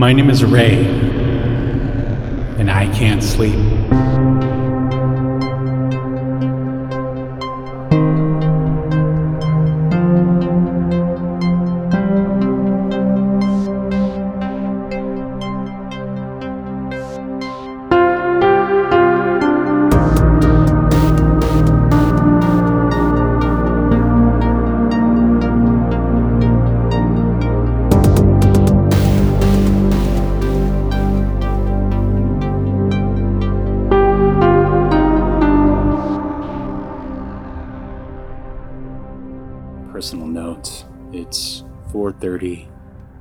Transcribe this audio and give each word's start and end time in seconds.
My 0.00 0.14
name 0.14 0.30
is 0.30 0.42
Ray, 0.42 0.82
and 2.56 2.70
I 2.70 2.86
can't 2.96 3.22
sleep. 3.22 3.79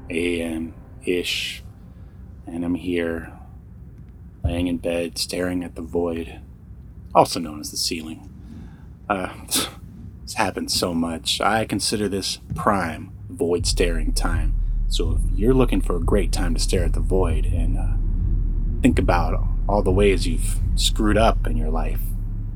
a.m. 0.10 0.74
ish, 1.06 1.64
and 2.46 2.64
I'm 2.66 2.76
here, 2.76 3.34
laying 4.44 4.68
in 4.68 4.78
bed, 4.78 5.18
staring 5.18 5.64
at 5.64 5.76
the 5.76 5.82
void, 5.82 6.42
also 7.14 7.40
known 7.40 7.60
as 7.60 7.72
the 7.72 7.78
ceiling. 7.78 8.30
Uh, 9.10 9.34
this 10.22 10.34
happens 10.36 10.74
so 10.74 10.94
much. 10.94 11.42
I 11.42 11.66
consider 11.66 12.08
this 12.08 12.40
prime 12.56 13.12
void 13.30 13.66
staring 13.66 14.14
time. 14.14 14.56
So 14.88 15.12
if 15.14 15.38
you're 15.38 15.54
looking 15.54 15.82
for 15.82 15.96
a 15.96 16.02
great 16.02 16.32
time 16.32 16.54
to 16.56 16.60
stare 16.60 16.86
at 16.86 16.94
the 16.94 17.00
void 17.00 17.46
and 17.46 17.78
uh, 17.78 18.82
think 18.82 18.98
about 18.98 19.40
all 19.68 19.84
the 19.84 19.92
ways 19.92 20.28
you've 20.28 20.60
screwed 20.76 21.18
up 21.18 21.46
in 21.46 21.58
your 21.58 21.70
life, 21.70 22.02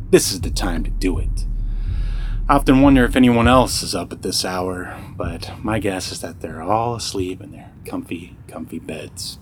this 0.10 0.32
is 0.32 0.42
the 0.42 0.50
time 0.50 0.84
to 0.84 0.90
do 0.90 1.20
it. 1.20 1.46
I 2.50 2.56
often 2.56 2.82
wonder 2.82 3.06
if 3.06 3.16
anyone 3.16 3.48
else 3.48 3.82
is 3.84 3.96
up 3.96 4.12
at 4.12 4.22
this 4.22 4.44
hour, 4.44 5.00
but 5.16 5.50
my 5.64 5.80
guess 5.80 6.12
is 6.12 6.20
that 6.20 6.42
they're 6.42 6.62
all 6.62 6.94
asleep 6.94 7.40
in 7.40 7.52
their 7.52 7.72
comfy, 7.86 8.36
comfy 8.50 8.80
beds. 8.80 9.40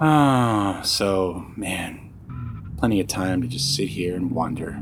Ah, 0.00 0.82
so, 0.84 1.46
man, 1.56 2.12
plenty 2.76 3.00
of 3.00 3.08
time 3.08 3.42
to 3.42 3.48
just 3.48 3.74
sit 3.74 3.88
here 3.88 4.14
and 4.14 4.30
wonder. 4.30 4.80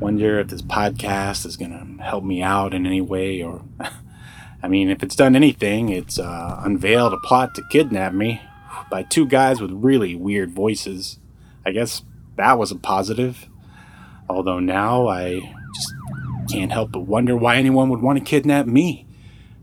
Wonder 0.00 0.38
if 0.38 0.48
this 0.48 0.60
podcast 0.60 1.46
is 1.46 1.56
going 1.56 1.70
to 1.70 2.02
help 2.02 2.24
me 2.24 2.42
out 2.42 2.74
in 2.74 2.84
any 2.84 3.00
way, 3.00 3.42
or, 3.42 3.64
I 4.62 4.68
mean, 4.68 4.90
if 4.90 5.02
it's 5.02 5.16
done 5.16 5.34
anything, 5.34 5.88
it's 5.88 6.18
uh, 6.18 6.60
unveiled 6.62 7.14
a 7.14 7.20
plot 7.20 7.54
to 7.54 7.64
kidnap 7.70 8.12
me 8.12 8.42
by 8.90 9.02
two 9.04 9.24
guys 9.26 9.62
with 9.62 9.70
really 9.70 10.14
weird 10.14 10.50
voices. 10.50 11.18
I 11.64 11.70
guess 11.70 12.02
that 12.36 12.58
was 12.58 12.70
a 12.70 12.76
positive. 12.76 13.48
Although 14.28 14.60
now 14.60 15.08
I 15.08 15.54
can't 16.52 16.72
help 16.72 16.92
but 16.92 17.00
wonder 17.00 17.36
why 17.36 17.56
anyone 17.56 17.88
would 17.88 18.02
want 18.02 18.18
to 18.18 18.24
kidnap 18.24 18.66
me. 18.66 19.06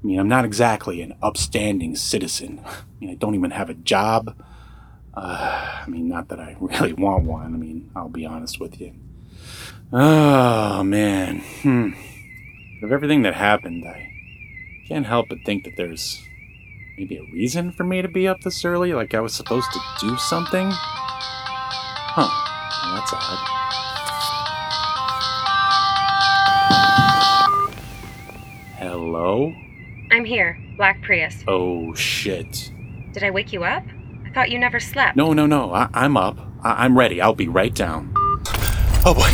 I 0.01 0.05
mean, 0.05 0.19
I'm 0.19 0.27
not 0.27 0.45
exactly 0.45 1.01
an 1.01 1.13
upstanding 1.21 1.95
citizen. 1.95 2.61
I 2.65 2.83
mean, 2.99 3.09
I 3.09 3.15
don't 3.15 3.35
even 3.35 3.51
have 3.51 3.69
a 3.69 3.73
job. 3.73 4.35
Uh, 5.13 5.81
I 5.85 5.89
mean, 5.89 6.07
not 6.07 6.29
that 6.29 6.39
I 6.39 6.55
really 6.59 6.93
want 6.93 7.25
one. 7.25 7.53
I 7.53 7.57
mean, 7.57 7.91
I'll 7.95 8.09
be 8.09 8.25
honest 8.25 8.59
with 8.59 8.79
you. 8.79 8.93
Oh, 9.91 10.83
man. 10.83 11.39
Hmm. 11.61 11.91
Of 12.81 12.91
everything 12.91 13.23
that 13.23 13.33
happened, 13.33 13.85
I 13.85 14.09
can't 14.87 15.05
help 15.05 15.27
but 15.29 15.39
think 15.45 15.65
that 15.65 15.75
there's 15.75 16.23
maybe 16.97 17.17
a 17.17 17.23
reason 17.33 17.71
for 17.73 17.83
me 17.83 18.01
to 18.01 18.07
be 18.07 18.27
up 18.27 18.41
this 18.41 18.63
early, 18.63 18.93
like 18.93 19.13
I 19.13 19.19
was 19.19 19.33
supposed 19.33 19.71
to 19.73 19.79
do 19.99 20.17
something. 20.17 20.69
Huh. 20.71 22.29
That's 22.95 23.13
odd. 23.13 23.58
Hello? 29.11 29.51
I'm 30.11 30.23
here, 30.23 30.59
Black 30.77 31.01
Prius. 31.01 31.43
Oh, 31.47 31.95
shit. 31.95 32.71
Did 33.11 33.23
I 33.23 33.31
wake 33.31 33.51
you 33.51 33.63
up? 33.63 33.83
I 34.23 34.29
thought 34.29 34.51
you 34.51 34.59
never 34.59 34.79
slept. 34.79 35.15
No, 35.17 35.33
no, 35.33 35.47
no. 35.47 35.73
I- 35.73 35.89
I'm 35.95 36.15
up. 36.15 36.37
I- 36.63 36.85
I'm 36.85 36.95
ready. 36.95 37.19
I'll 37.19 37.33
be 37.33 37.47
right 37.47 37.73
down. 37.73 38.13
Oh, 39.03 39.15
boy. 39.15 39.31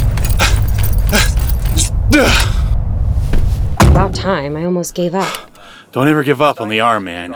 About 3.92 4.16
time. 4.16 4.56
I 4.56 4.64
almost 4.64 4.96
gave 4.96 5.14
up. 5.14 5.52
Don't 5.92 6.08
ever 6.08 6.24
give 6.24 6.42
up 6.42 6.62
on 6.62 6.70
the 6.70 6.80
R, 6.80 7.02
man. 7.02 7.36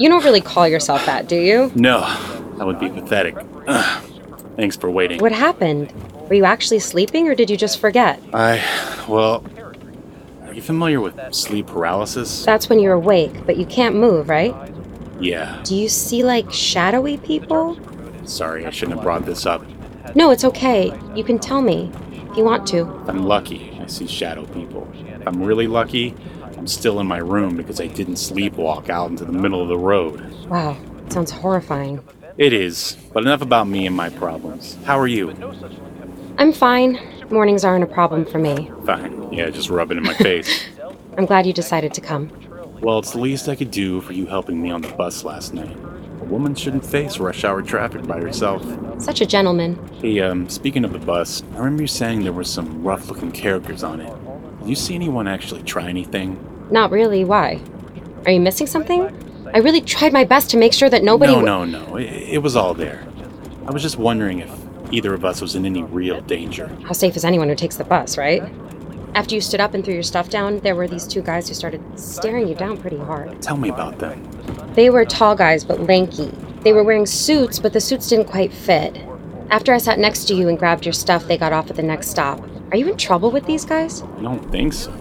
You 0.00 0.08
don't 0.08 0.24
really 0.24 0.40
call 0.40 0.66
yourself 0.66 1.06
that, 1.06 1.28
do 1.28 1.36
you? 1.36 1.70
No, 1.76 2.00
that 2.56 2.66
would 2.66 2.80
be 2.80 2.88
pathetic. 2.88 3.36
Ugh. 3.68 4.04
Thanks 4.56 4.74
for 4.74 4.90
waiting. 4.90 5.20
What 5.20 5.30
happened? 5.30 5.92
Were 6.28 6.34
you 6.34 6.44
actually 6.44 6.80
sleeping 6.80 7.28
or 7.28 7.36
did 7.36 7.48
you 7.48 7.56
just 7.56 7.78
forget? 7.78 8.20
I, 8.34 8.64
well, 9.08 9.44
are 9.56 9.57
you 10.58 10.62
familiar 10.62 11.00
with 11.00 11.16
sleep 11.32 11.68
paralysis? 11.68 12.44
That's 12.44 12.68
when 12.68 12.80
you're 12.80 12.94
awake, 12.94 13.46
but 13.46 13.56
you 13.56 13.64
can't 13.64 13.94
move, 13.94 14.28
right? 14.28 14.54
Yeah. 15.20 15.60
Do 15.64 15.76
you 15.76 15.88
see 15.88 16.24
like 16.24 16.52
shadowy 16.52 17.16
people? 17.18 17.78
Sorry, 18.24 18.66
I 18.66 18.70
shouldn't 18.70 18.96
have 18.96 19.04
brought 19.04 19.24
this 19.24 19.46
up. 19.46 19.64
No, 20.16 20.30
it's 20.30 20.44
okay. 20.44 20.92
You 21.14 21.22
can 21.22 21.38
tell 21.38 21.62
me 21.62 21.92
if 22.12 22.36
you 22.36 22.44
want 22.44 22.66
to. 22.68 22.78
If 23.02 23.08
I'm 23.08 23.24
lucky, 23.24 23.78
I 23.80 23.86
see 23.86 24.08
shadow 24.08 24.46
people. 24.46 24.90
If 24.96 25.26
I'm 25.28 25.42
really 25.42 25.68
lucky, 25.68 26.14
I'm 26.56 26.66
still 26.66 26.98
in 26.98 27.06
my 27.06 27.18
room 27.18 27.56
because 27.56 27.80
I 27.80 27.86
didn't 27.86 28.14
sleepwalk 28.14 28.88
out 28.90 29.10
into 29.10 29.24
the 29.24 29.32
middle 29.32 29.62
of 29.62 29.68
the 29.68 29.78
road. 29.78 30.34
Wow, 30.48 30.76
sounds 31.08 31.30
horrifying. 31.30 32.00
It 32.36 32.52
is, 32.52 32.96
but 33.12 33.22
enough 33.22 33.42
about 33.42 33.68
me 33.68 33.86
and 33.86 33.94
my 33.94 34.10
problems. 34.10 34.76
How 34.84 34.98
are 34.98 35.08
you? 35.08 35.30
I'm 36.36 36.52
fine. 36.52 36.98
Mornings 37.30 37.64
aren't 37.64 37.84
a 37.84 37.86
problem 37.86 38.24
for 38.24 38.38
me. 38.38 38.70
Fine. 38.86 39.32
Yeah, 39.32 39.50
just 39.50 39.68
rub 39.70 39.90
it 39.90 39.96
in 39.98 40.02
my 40.02 40.14
face. 40.14 40.64
I'm 41.18 41.26
glad 41.26 41.46
you 41.46 41.52
decided 41.52 41.92
to 41.94 42.00
come. 42.00 42.30
Well, 42.80 42.98
it's 43.00 43.12
the 43.12 43.18
least 43.18 43.48
I 43.48 43.56
could 43.56 43.70
do 43.70 44.00
for 44.00 44.12
you 44.12 44.26
helping 44.26 44.62
me 44.62 44.70
on 44.70 44.80
the 44.82 44.88
bus 44.88 45.24
last 45.24 45.52
night. 45.52 45.76
A 46.20 46.24
woman 46.24 46.54
shouldn't 46.54 46.86
face 46.86 47.18
rush 47.18 47.44
hour 47.44 47.60
traffic 47.60 48.06
by 48.06 48.18
herself. 48.20 48.62
Such 49.02 49.20
a 49.20 49.26
gentleman. 49.26 49.78
Hey, 50.00 50.20
um, 50.20 50.48
speaking 50.48 50.84
of 50.84 50.92
the 50.92 50.98
bus, 50.98 51.42
I 51.54 51.58
remember 51.58 51.82
you 51.82 51.88
saying 51.88 52.22
there 52.22 52.32
were 52.32 52.44
some 52.44 52.82
rough 52.82 53.08
looking 53.08 53.32
characters 53.32 53.82
on 53.82 54.00
it. 54.00 54.14
Did 54.60 54.68
you 54.68 54.76
see 54.76 54.94
anyone 54.94 55.26
actually 55.28 55.62
try 55.64 55.88
anything? 55.88 56.38
Not 56.70 56.90
really. 56.90 57.24
Why? 57.24 57.60
Are 58.24 58.32
you 58.32 58.40
missing 58.40 58.66
something? 58.66 59.02
I 59.54 59.58
really 59.58 59.80
tried 59.80 60.12
my 60.12 60.24
best 60.24 60.50
to 60.50 60.56
make 60.56 60.72
sure 60.72 60.88
that 60.90 61.02
nobody. 61.02 61.32
no, 61.32 61.40
w- 61.40 61.72
no, 61.72 61.86
no. 61.86 61.96
It, 61.96 62.04
it 62.34 62.38
was 62.38 62.54
all 62.56 62.74
there. 62.74 63.04
I 63.66 63.70
was 63.70 63.82
just 63.82 63.96
wondering 63.98 64.40
if 64.40 64.50
either 64.92 65.14
of 65.14 65.24
us 65.24 65.40
was 65.40 65.54
in 65.54 65.64
any 65.66 65.82
real 65.82 66.20
danger. 66.22 66.68
How 66.84 66.92
safe 66.92 67.16
is 67.16 67.24
anyone 67.24 67.48
who 67.48 67.54
takes 67.54 67.76
the 67.76 67.84
bus, 67.84 68.16
right? 68.18 68.42
After 69.14 69.34
you 69.34 69.40
stood 69.40 69.60
up 69.60 69.74
and 69.74 69.84
threw 69.84 69.94
your 69.94 70.02
stuff 70.02 70.28
down, 70.28 70.58
there 70.60 70.76
were 70.76 70.86
these 70.86 71.06
two 71.06 71.22
guys 71.22 71.48
who 71.48 71.54
started 71.54 71.82
staring 71.98 72.46
you 72.46 72.54
down 72.54 72.76
pretty 72.76 72.98
hard. 72.98 73.40
Tell 73.42 73.56
me 73.56 73.68
about 73.70 73.98
them. 73.98 74.22
They 74.74 74.90
were 74.90 75.04
tall 75.04 75.34
guys 75.34 75.64
but 75.64 75.80
lanky. 75.80 76.30
They 76.62 76.72
were 76.72 76.84
wearing 76.84 77.06
suits, 77.06 77.58
but 77.58 77.72
the 77.72 77.80
suits 77.80 78.08
didn't 78.08 78.26
quite 78.26 78.52
fit. 78.52 78.98
After 79.50 79.72
I 79.72 79.78
sat 79.78 79.98
next 79.98 80.26
to 80.26 80.34
you 80.34 80.48
and 80.48 80.58
grabbed 80.58 80.84
your 80.84 80.92
stuff, 80.92 81.26
they 81.26 81.38
got 81.38 81.52
off 81.52 81.70
at 81.70 81.76
the 81.76 81.82
next 81.82 82.08
stop. 82.08 82.40
Are 82.70 82.76
you 82.76 82.88
in 82.88 82.96
trouble 82.98 83.30
with 83.30 83.46
these 83.46 83.64
guys? 83.64 84.02
I 84.02 84.22
don't 84.22 84.50
think 84.52 84.74
so. 84.74 84.92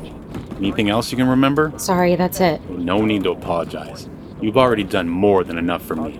Anything 0.58 0.90
else 0.90 1.12
you 1.12 1.18
can 1.18 1.28
remember? 1.28 1.74
Sorry, 1.78 2.16
that's 2.16 2.40
it. 2.40 2.62
No 2.70 3.04
need 3.04 3.24
to 3.24 3.32
apologize. 3.32 4.10
You've 4.42 4.58
already 4.58 4.84
done 4.84 5.10
more 5.10 5.44
than 5.44 5.58
enough 5.58 5.84
for 5.84 5.96
me. 5.96 6.20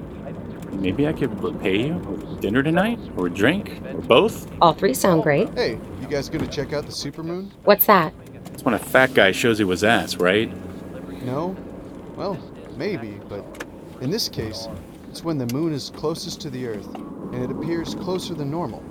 Maybe 0.80 1.08
I 1.08 1.14
could 1.14 1.60
pay 1.60 1.88
you 1.88 2.38
dinner 2.40 2.62
tonight, 2.62 3.00
or 3.18 3.28
a 3.28 3.30
drink, 3.30 3.82
or 3.86 4.02
both? 4.02 4.50
All 4.62 4.74
three 4.74 4.94
sound 4.94 5.24
great. 5.24 5.50
Hey, 5.56 5.80
you 6.00 6.08
guys 6.08 6.30
gonna 6.30 6.48
check 6.48 6.72
out 6.72 6.86
the 6.86 6.92
supermoon? 6.92 7.52
What's 7.64 7.88
that? 7.88 8.14
It's 8.54 8.64
when 8.64 8.76
a 8.76 8.80
fat 8.80 9.14
guy 9.16 9.32
shows 9.32 9.60
you 9.60 9.68
his 9.70 9.84
ass, 9.84 10.18
right? 10.18 10.52
No? 11.24 11.56
Well, 12.16 12.38
maybe, 12.78 13.20
but 13.28 13.44
in 14.02 14.12
this 14.12 14.30
case, 14.30 14.68
it's 15.10 15.24
when 15.24 15.40
the 15.40 15.52
moon 15.54 15.74
is 15.74 15.90
closest 15.90 16.42
to 16.42 16.50
the 16.52 16.68
Earth, 16.68 16.88
and 16.96 17.44
it 17.44 17.50
appears 17.50 17.96
closer 17.96 18.36
than 18.36 18.52
normal. 18.52 18.84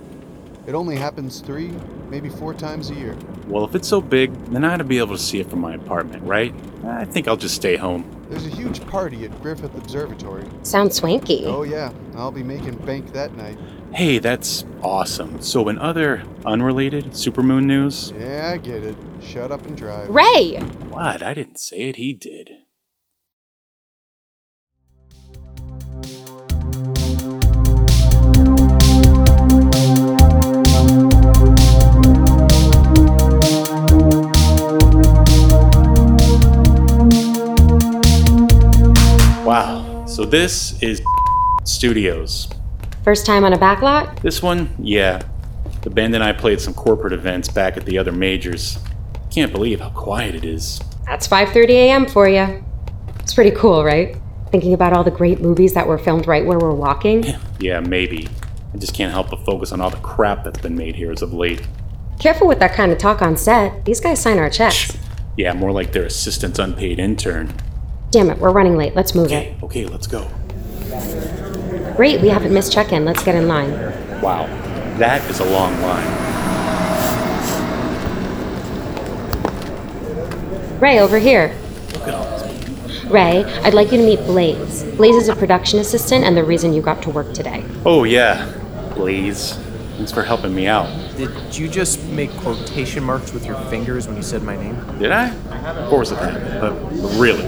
It 0.66 0.74
only 0.74 0.96
happens 0.96 1.40
three, 1.40 1.72
maybe 2.10 2.28
four 2.28 2.52
times 2.52 2.90
a 2.90 2.94
year. 2.94 3.16
Well, 3.46 3.64
if 3.64 3.74
it's 3.74 3.86
so 3.88 4.00
big, 4.00 4.34
then 4.46 4.64
I 4.64 4.74
ought 4.74 4.78
to 4.78 4.84
be 4.84 4.98
able 4.98 5.16
to 5.16 5.22
see 5.22 5.38
it 5.38 5.48
from 5.48 5.60
my 5.60 5.74
apartment, 5.74 6.24
right? 6.24 6.52
I 6.84 7.04
think 7.04 7.28
I'll 7.28 7.36
just 7.36 7.54
stay 7.54 7.76
home. 7.76 8.04
There's 8.28 8.46
a 8.46 8.50
huge 8.50 8.84
party 8.86 9.24
at 9.24 9.40
Griffith 9.40 9.76
Observatory. 9.76 10.44
Sounds 10.62 10.96
swanky. 10.96 11.44
Oh, 11.46 11.62
yeah, 11.62 11.92
I'll 12.16 12.32
be 12.32 12.42
making 12.42 12.74
bank 12.78 13.12
that 13.12 13.36
night. 13.36 13.56
Hey, 13.92 14.18
that's 14.18 14.64
awesome. 14.82 15.40
So, 15.40 15.68
in 15.68 15.78
other 15.78 16.24
unrelated 16.44 17.12
supermoon 17.12 17.64
news, 17.66 18.12
Yeah, 18.18 18.50
I 18.52 18.56
get 18.56 18.82
it. 18.82 18.96
Shut 19.22 19.52
up 19.52 19.64
and 19.66 19.76
drive. 19.76 20.08
Ray! 20.08 20.56
what? 20.90 21.22
I 21.22 21.34
didn't 21.34 21.60
say 21.60 21.82
it, 21.82 21.96
he 21.96 22.12
did. 22.12 22.50
So 40.16 40.24
this 40.24 40.82
is 40.82 41.02
Studios. 41.64 42.48
First 43.04 43.26
time 43.26 43.44
on 43.44 43.52
a 43.52 43.58
backlot? 43.58 44.22
This 44.22 44.42
one, 44.42 44.74
yeah. 44.78 45.20
The 45.82 45.90
band 45.90 46.14
and 46.14 46.24
I 46.24 46.32
played 46.32 46.58
some 46.58 46.72
corporate 46.72 47.12
events 47.12 47.50
back 47.50 47.76
at 47.76 47.84
the 47.84 47.98
other 47.98 48.12
majors. 48.12 48.78
Can't 49.30 49.52
believe 49.52 49.80
how 49.80 49.90
quiet 49.90 50.34
it 50.34 50.42
is. 50.42 50.80
That's 51.04 51.28
5:30 51.28 51.68
a.m. 51.68 52.06
for 52.06 52.26
you. 52.30 52.64
It's 53.18 53.34
pretty 53.34 53.50
cool, 53.50 53.84
right? 53.84 54.16
Thinking 54.50 54.72
about 54.72 54.94
all 54.94 55.04
the 55.04 55.10
great 55.10 55.42
movies 55.42 55.74
that 55.74 55.86
were 55.86 55.98
filmed 55.98 56.26
right 56.26 56.46
where 56.46 56.58
we're 56.58 56.72
walking. 56.72 57.22
Yeah, 57.60 57.80
maybe. 57.80 58.26
I 58.72 58.78
just 58.78 58.94
can't 58.94 59.12
help 59.12 59.28
but 59.28 59.44
focus 59.44 59.70
on 59.70 59.82
all 59.82 59.90
the 59.90 59.98
crap 59.98 60.44
that's 60.44 60.62
been 60.62 60.76
made 60.76 60.94
here 60.94 61.12
as 61.12 61.20
of 61.20 61.34
late. 61.34 61.60
Careful 62.18 62.46
with 62.46 62.60
that 62.60 62.72
kind 62.72 62.90
of 62.90 62.96
talk 62.96 63.20
on 63.20 63.36
set. 63.36 63.84
These 63.84 64.00
guys 64.00 64.22
sign 64.22 64.38
our 64.38 64.48
checks. 64.48 64.96
Yeah, 65.36 65.52
more 65.52 65.72
like 65.72 65.92
their 65.92 66.06
assistant's 66.06 66.58
unpaid 66.58 66.98
intern. 66.98 67.52
Damn 68.16 68.30
it, 68.30 68.38
we're 68.38 68.50
running 68.50 68.78
late. 68.78 68.96
Let's 68.96 69.14
move 69.14 69.30
it. 69.30 69.34
Okay, 69.34 69.56
okay, 69.62 69.84
let's 69.84 70.06
go. 70.06 70.26
Great, 71.96 72.22
we 72.22 72.28
haven't 72.28 72.50
missed 72.50 72.72
check-in. 72.72 73.04
Let's 73.04 73.22
get 73.22 73.34
in 73.34 73.46
line. 73.46 73.72
Wow, 74.22 74.46
that 74.96 75.22
is 75.30 75.40
a 75.40 75.44
long 75.44 75.78
line. 75.82 76.06
Ray, 80.80 80.98
over 80.98 81.18
here. 81.18 81.54
Look 81.92 82.08
at 82.08 82.14
all 82.14 82.24
this. 82.38 83.04
Ray, 83.04 83.44
I'd 83.44 83.74
like 83.74 83.92
you 83.92 83.98
to 83.98 84.06
meet 84.06 84.20
Blaze. 84.20 84.84
Blaze 84.96 85.16
is 85.16 85.28
a 85.28 85.36
production 85.36 85.78
assistant 85.78 86.24
and 86.24 86.34
the 86.34 86.42
reason 86.42 86.72
you 86.72 86.80
got 86.80 87.02
to 87.02 87.10
work 87.10 87.34
today. 87.34 87.62
Oh, 87.84 88.04
yeah. 88.04 88.50
Blaze. 88.94 89.58
Thanks 89.98 90.10
for 90.10 90.22
helping 90.22 90.54
me 90.54 90.66
out. 90.66 90.88
Did 91.18 91.54
you 91.54 91.68
just 91.68 92.02
make 92.04 92.30
quotation 92.38 93.04
marks 93.04 93.34
with 93.34 93.44
your 93.44 93.60
fingers 93.64 94.06
when 94.06 94.16
you 94.16 94.22
said 94.22 94.42
my 94.42 94.56
name? 94.56 94.98
Did 94.98 95.12
I? 95.12 95.34
Of 95.66 95.90
course 95.90 96.12
it 96.12 96.18
happened, 96.18 96.62
but 96.62 96.72
really, 97.18 97.44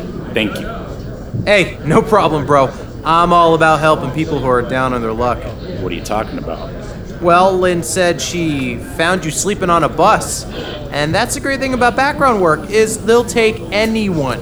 thank 0.47 0.61
you. 0.61 1.43
Hey, 1.45 1.79
no 1.85 2.01
problem, 2.01 2.47
bro. 2.47 2.69
I'm 3.05 3.33
all 3.33 3.55
about 3.55 3.81
helping 3.81 4.11
people 4.13 4.39
who 4.39 4.47
are 4.47 4.63
down 4.63 4.93
on 4.93 5.01
their 5.01 5.13
luck. 5.13 5.43
What 5.83 5.91
are 5.91 5.95
you 5.95 6.05
talking 6.05 6.39
about? 6.39 6.71
Well, 7.21 7.59
Lynn 7.59 7.83
said 7.83 8.21
she 8.21 8.77
found 8.77 9.25
you 9.25 9.33
sleeping 9.33 9.71
on 9.71 9.83
a 9.83 9.89
bus. 9.89 10.45
And 10.93 11.13
that's 11.13 11.35
the 11.35 11.41
great 11.41 11.59
thing 11.59 11.75
about 11.75 11.97
background 11.97 12.41
work 12.41 12.71
is 12.71 13.05
they'll 13.05 13.25
take 13.25 13.59
anyone. 13.73 14.41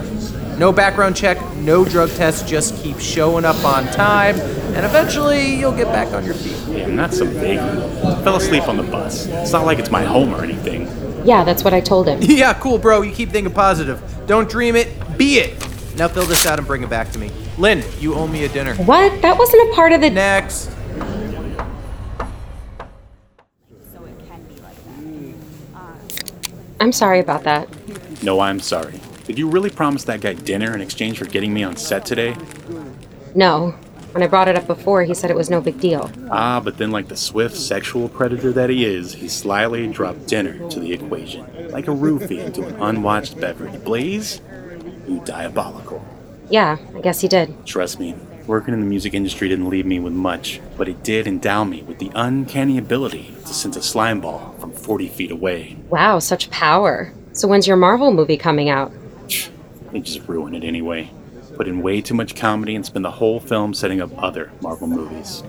No 0.59 0.73
background 0.73 1.17
check, 1.17 1.39
no 1.57 1.85
drug 1.85 2.11
test, 2.11 2.47
just 2.47 2.83
keep 2.83 2.99
showing 2.99 3.45
up 3.45 3.63
on 3.65 3.85
time, 3.87 4.37
and 4.75 4.87
eventually 4.87 5.55
you'll 5.55 5.77
get 5.77 5.87
back 5.87 6.15
on 6.15 6.25
your 6.25 6.35
feet. 6.35 6.57
Yeah, 6.75 6.87
not 6.87 7.13
so 7.13 7.27
big. 7.27 7.59
Fell 8.25 8.37
asleep 8.37 8.67
on 8.67 8.77
the 8.79 8.83
bus. 8.83 9.27
It's 9.27 9.53
not 9.53 9.67
like 9.67 9.79
it's 9.79 9.91
my 9.91 10.03
home 10.03 10.35
or 10.35 10.43
anything. 10.43 10.89
Yeah, 11.27 11.45
that's 11.45 11.65
what 11.65 11.75
I 11.75 11.81
told 11.81 12.09
him. 12.09 12.21
Yeah, 12.23 12.55
cool, 12.55 12.79
bro. 12.79 13.03
You 13.03 13.13
keep 13.13 13.31
thinking 13.31 13.53
positive. 13.53 14.01
Don't 14.27 14.49
dream 14.49 14.77
it, 14.77 15.19
be 15.19 15.39
it. 15.39 15.66
Now 15.97 16.09
fill 16.09 16.27
this 16.27 16.45
out 16.47 16.59
and 16.59 16.67
bring 16.67 16.83
it 16.83 16.91
back 16.91 17.11
to 17.13 17.19
me. 17.19 17.31
Lynn, 17.57 17.83
you 17.99 18.15
owe 18.15 18.27
me 18.27 18.45
a 18.45 18.49
dinner. 18.49 18.75
What? 18.77 19.23
That 19.23 19.39
wasn't 19.39 19.71
a 19.71 19.75
part 19.75 19.93
of 19.93 20.01
the. 20.01 20.11
Next. 20.11 20.71
I'm 26.79 26.93
sorry 26.93 27.21
about 27.21 27.45
that. 27.45 27.69
No, 28.23 28.41
I'm 28.41 28.61
sorry. 28.61 29.01
Did 29.25 29.39
you 29.39 29.49
really 29.49 29.71
promise 29.71 30.05
that 30.05 30.21
guy 30.21 30.35
dinner 30.35 30.75
in 30.75 30.81
exchange 30.81 31.19
for 31.19 31.25
getting 31.25 31.53
me 31.53 31.65
on 31.65 31.77
set 31.77 32.05
today? 32.05 32.37
No. 33.35 33.71
When 34.13 34.23
I 34.23 34.29
brought 34.29 34.49
it 34.49 34.57
up 34.57 34.67
before, 34.67 35.03
he 35.03 35.13
said 35.13 35.31
it 35.31 35.37
was 35.37 35.51
no 35.51 35.61
big 35.61 35.81
deal. 35.81 36.11
Ah, 36.31 36.61
but 36.61 36.79
then, 36.79 36.91
like 36.91 37.09
the 37.09 37.17
swift 37.17 37.57
sexual 37.57 38.09
predator 38.09 38.53
that 38.53 38.71
he 38.71 38.85
is, 38.85 39.15
he 39.15 39.29
slyly 39.29 39.87
dropped 39.89 40.27
dinner 40.27 40.69
to 40.71 40.81
the 40.81 40.93
equation, 40.93 41.45
like 41.71 41.89
a 41.89 41.91
roofie 41.91 42.45
into 42.45 42.67
an 42.67 42.77
unwatched 42.77 43.39
beverage. 43.41 43.83
Blaze, 43.85 44.41
you 45.09 45.21
diabolical. 45.25 46.05
Yeah, 46.49 46.79
I 46.95 47.01
guess 47.01 47.21
he 47.21 47.29
did. 47.29 47.67
Trust 47.67 47.99
me, 47.99 48.15
working 48.47 48.73
in 48.73 48.81
the 48.81 48.87
music 48.87 49.15
industry 49.15 49.49
didn't 49.49 49.69
leave 49.69 49.87
me 49.87 49.99
with 49.99 50.13
much, 50.13 50.61
but 50.77 50.89
it 50.89 51.03
did 51.03 51.27
endow 51.27 51.65
me 51.65 51.83
with 51.83 51.99
the 51.99 52.11
uncanny 52.15 52.79
ability 52.79 53.35
to 53.41 53.55
sense 53.55 53.77
a 53.77 53.83
slime 53.83 54.21
ball 54.21 54.55
from 54.59 54.73
40 54.73 55.09
feet 55.09 55.31
away. 55.31 55.77
Wow, 55.89 56.19
such 56.19 56.51
power. 56.51 57.13
So 57.33 57.49
when's 57.49 57.67
your 57.67 57.77
Marvel 57.77 58.13
movie 58.13 58.37
coming 58.37 58.69
out? 58.69 58.93
They 59.93 60.01
just 60.01 60.27
ruin 60.29 60.55
it 60.55 60.65
anyway. 60.65 61.11
Put 61.55 61.69
in 61.69 61.83
way 61.83 62.01
too 62.01 62.15
much 62.15 62.35
comedy 62.37 62.75
and 62.75 62.85
spend 62.85 63.05
the 63.05 63.11
whole 63.11 63.41
film 63.41 63.75
setting 63.75 64.01
up 64.01 64.11
other 64.23 64.53
Marvel 64.61 64.87
movies. 64.87 65.43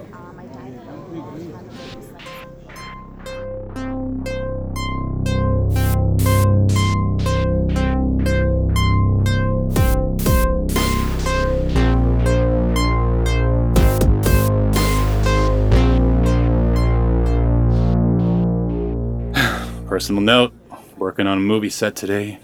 Personal 19.97 20.21
note 20.21 20.53
working 20.99 21.25
on 21.25 21.39
a 21.39 21.41
movie 21.41 21.71
set 21.71 21.95
today. 21.95 22.37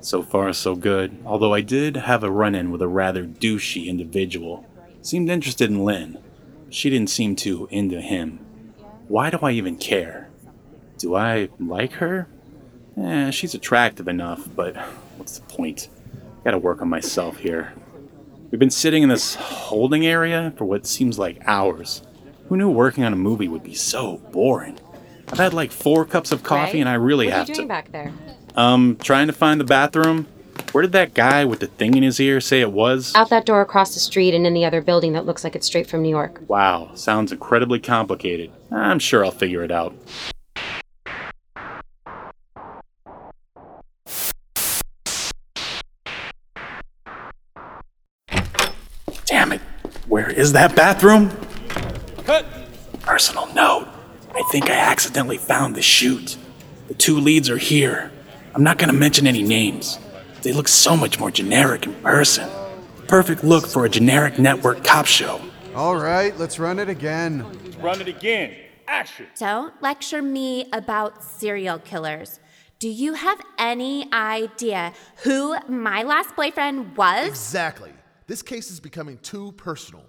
So 0.00 0.22
far, 0.22 0.52
so 0.52 0.76
good. 0.76 1.18
Although 1.26 1.52
I 1.52 1.60
did 1.60 1.96
have 1.96 2.22
a 2.22 2.30
run 2.30 2.54
in 2.54 2.70
with 2.70 2.80
a 2.80 2.86
rather 2.86 3.24
douchey 3.24 3.86
individual. 3.86 4.64
Seemed 5.00 5.28
interested 5.28 5.68
in 5.68 5.84
Lynn. 5.84 6.18
She 6.70 6.90
didn't 6.90 7.10
seem 7.10 7.34
too 7.34 7.66
into 7.72 8.00
him. 8.00 8.38
Why 9.08 9.30
do 9.30 9.38
I 9.42 9.50
even 9.50 9.78
care? 9.78 10.30
Do 10.96 11.16
I 11.16 11.48
like 11.58 11.94
her? 11.94 12.28
Eh, 12.96 13.32
she's 13.32 13.56
attractive 13.56 14.06
enough, 14.06 14.48
but 14.54 14.76
what's 15.16 15.40
the 15.40 15.52
point? 15.52 15.88
Gotta 16.44 16.58
work 16.58 16.80
on 16.80 16.88
myself 16.88 17.38
here. 17.38 17.72
We've 18.52 18.60
been 18.60 18.70
sitting 18.70 19.02
in 19.02 19.08
this 19.08 19.34
holding 19.34 20.06
area 20.06 20.54
for 20.56 20.66
what 20.66 20.86
seems 20.86 21.18
like 21.18 21.42
hours. 21.48 22.02
Who 22.46 22.56
knew 22.56 22.70
working 22.70 23.02
on 23.02 23.12
a 23.12 23.16
movie 23.16 23.48
would 23.48 23.64
be 23.64 23.74
so 23.74 24.18
boring? 24.30 24.78
I've 25.32 25.38
had 25.38 25.54
like 25.54 25.72
four 25.72 26.04
cups 26.04 26.30
of 26.30 26.42
coffee 26.42 26.74
Ray, 26.74 26.80
and 26.80 26.88
I 26.90 26.94
really 26.94 27.24
what 27.26 27.34
have 27.34 27.48
are 27.48 27.52
you 27.52 27.54
doing 27.54 27.68
to. 27.68 27.72
back 27.72 27.90
there? 27.90 28.12
Um, 28.54 28.98
trying 29.00 29.28
to 29.28 29.32
find 29.32 29.58
the 29.58 29.64
bathroom. 29.64 30.26
Where 30.72 30.82
did 30.82 30.92
that 30.92 31.14
guy 31.14 31.46
with 31.46 31.60
the 31.60 31.68
thing 31.68 31.96
in 31.96 32.02
his 32.02 32.20
ear 32.20 32.38
say 32.38 32.60
it 32.60 32.70
was? 32.70 33.14
Out 33.14 33.30
that 33.30 33.46
door 33.46 33.62
across 33.62 33.94
the 33.94 34.00
street 34.00 34.34
and 34.34 34.46
in 34.46 34.52
the 34.52 34.66
other 34.66 34.82
building 34.82 35.14
that 35.14 35.24
looks 35.24 35.42
like 35.42 35.56
it's 35.56 35.66
straight 35.66 35.86
from 35.86 36.02
New 36.02 36.10
York. 36.10 36.42
Wow, 36.48 36.90
sounds 36.94 37.32
incredibly 37.32 37.80
complicated. 37.80 38.50
I'm 38.70 38.98
sure 38.98 39.24
I'll 39.24 39.30
figure 39.30 39.64
it 39.64 39.70
out. 39.70 39.94
Damn 49.24 49.52
it. 49.52 49.60
Where 50.08 50.28
is 50.30 50.52
that 50.52 50.76
bathroom? 50.76 51.30
Cut. 52.24 52.44
Personal 53.00 53.52
note. 53.54 53.88
I 54.34 54.42
think 54.50 54.70
I 54.70 54.74
accidentally 54.74 55.36
found 55.36 55.74
the 55.74 55.82
shoot. 55.82 56.36
The 56.88 56.94
two 56.94 57.20
leads 57.20 57.50
are 57.50 57.58
here. 57.58 58.10
I'm 58.54 58.62
not 58.62 58.78
gonna 58.78 58.92
mention 58.92 59.26
any 59.26 59.42
names. 59.42 59.98
They 60.42 60.52
look 60.52 60.68
so 60.68 60.96
much 60.96 61.18
more 61.18 61.30
generic 61.30 61.86
in 61.86 61.94
person. 61.96 62.48
Perfect 63.08 63.44
look 63.44 63.66
for 63.66 63.84
a 63.84 63.88
generic 63.88 64.38
network 64.38 64.84
cop 64.84 65.06
show. 65.06 65.40
All 65.74 65.96
right, 65.96 66.36
let's 66.38 66.58
run 66.58 66.78
it 66.78 66.88
again. 66.88 67.44
Run 67.80 68.00
it 68.00 68.08
again. 68.08 68.54
Action. 68.88 69.26
Don't 69.38 69.80
lecture 69.82 70.22
me 70.22 70.66
about 70.72 71.22
serial 71.22 71.78
killers. 71.78 72.40
Do 72.78 72.88
you 72.88 73.14
have 73.14 73.40
any 73.58 74.12
idea 74.12 74.92
who 75.24 75.56
my 75.68 76.02
last 76.02 76.34
boyfriend 76.34 76.96
was? 76.96 77.28
Exactly. 77.28 77.92
This 78.26 78.42
case 78.42 78.70
is 78.70 78.80
becoming 78.80 79.18
too 79.18 79.52
personal. 79.52 80.04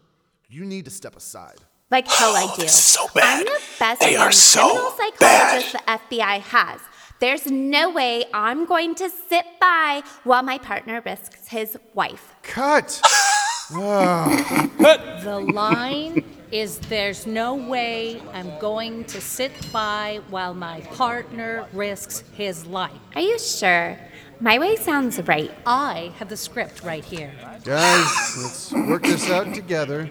You 0.50 0.66
need 0.66 0.86
to 0.86 0.92
step 0.92 1.16
aside. 1.16 1.58
Like 1.94 2.08
hell 2.08 2.36
I 2.36 2.48
oh, 2.50 2.56
do. 2.56 2.64
this 2.64 2.74
is 2.74 2.84
so 2.84 3.08
bad. 3.14 3.42
I'm 3.42 3.46
the 3.46 3.62
best 3.78 4.02
They 4.02 4.16
are 4.16 4.32
so 4.32 4.68
criminal 4.68 4.92
psychologist 4.98 5.74
the 5.74 5.80
FBI 5.80 6.40
has. 6.40 6.82
There's 7.20 7.46
no 7.46 7.92
way 7.92 8.26
I'm 8.34 8.66
going 8.66 8.96
to 8.96 9.12
sit 9.12 9.46
by 9.62 10.02
while 10.24 10.42
my 10.42 10.58
partner 10.58 11.04
risks 11.06 11.48
his 11.48 11.78
wife. 11.94 12.34
Cut. 12.42 13.00
Cut! 13.70 15.22
The 15.24 15.40
line 15.54 16.26
is 16.52 16.80
there's 16.80 17.28
no 17.28 17.54
way 17.54 18.20
I'm 18.34 18.58
going 18.58 19.04
to 19.06 19.22
sit 19.22 19.52
by 19.72 20.22
while 20.32 20.56
my 20.56 20.82
partner 20.82 21.68
risks 21.74 22.24
his 22.34 22.66
life. 22.66 22.92
Are 23.14 23.22
you 23.22 23.38
sure? 23.38 24.00
My 24.40 24.58
way 24.58 24.76
sounds 24.78 25.22
right. 25.28 25.52
I 25.66 26.12
have 26.18 26.28
the 26.28 26.38
script 26.38 26.84
right 26.84 27.06
here. 27.06 27.32
Guys, 27.64 28.36
let's 28.42 28.74
work 28.74 29.04
this 29.04 29.30
out 29.30 29.54
together. 29.54 30.10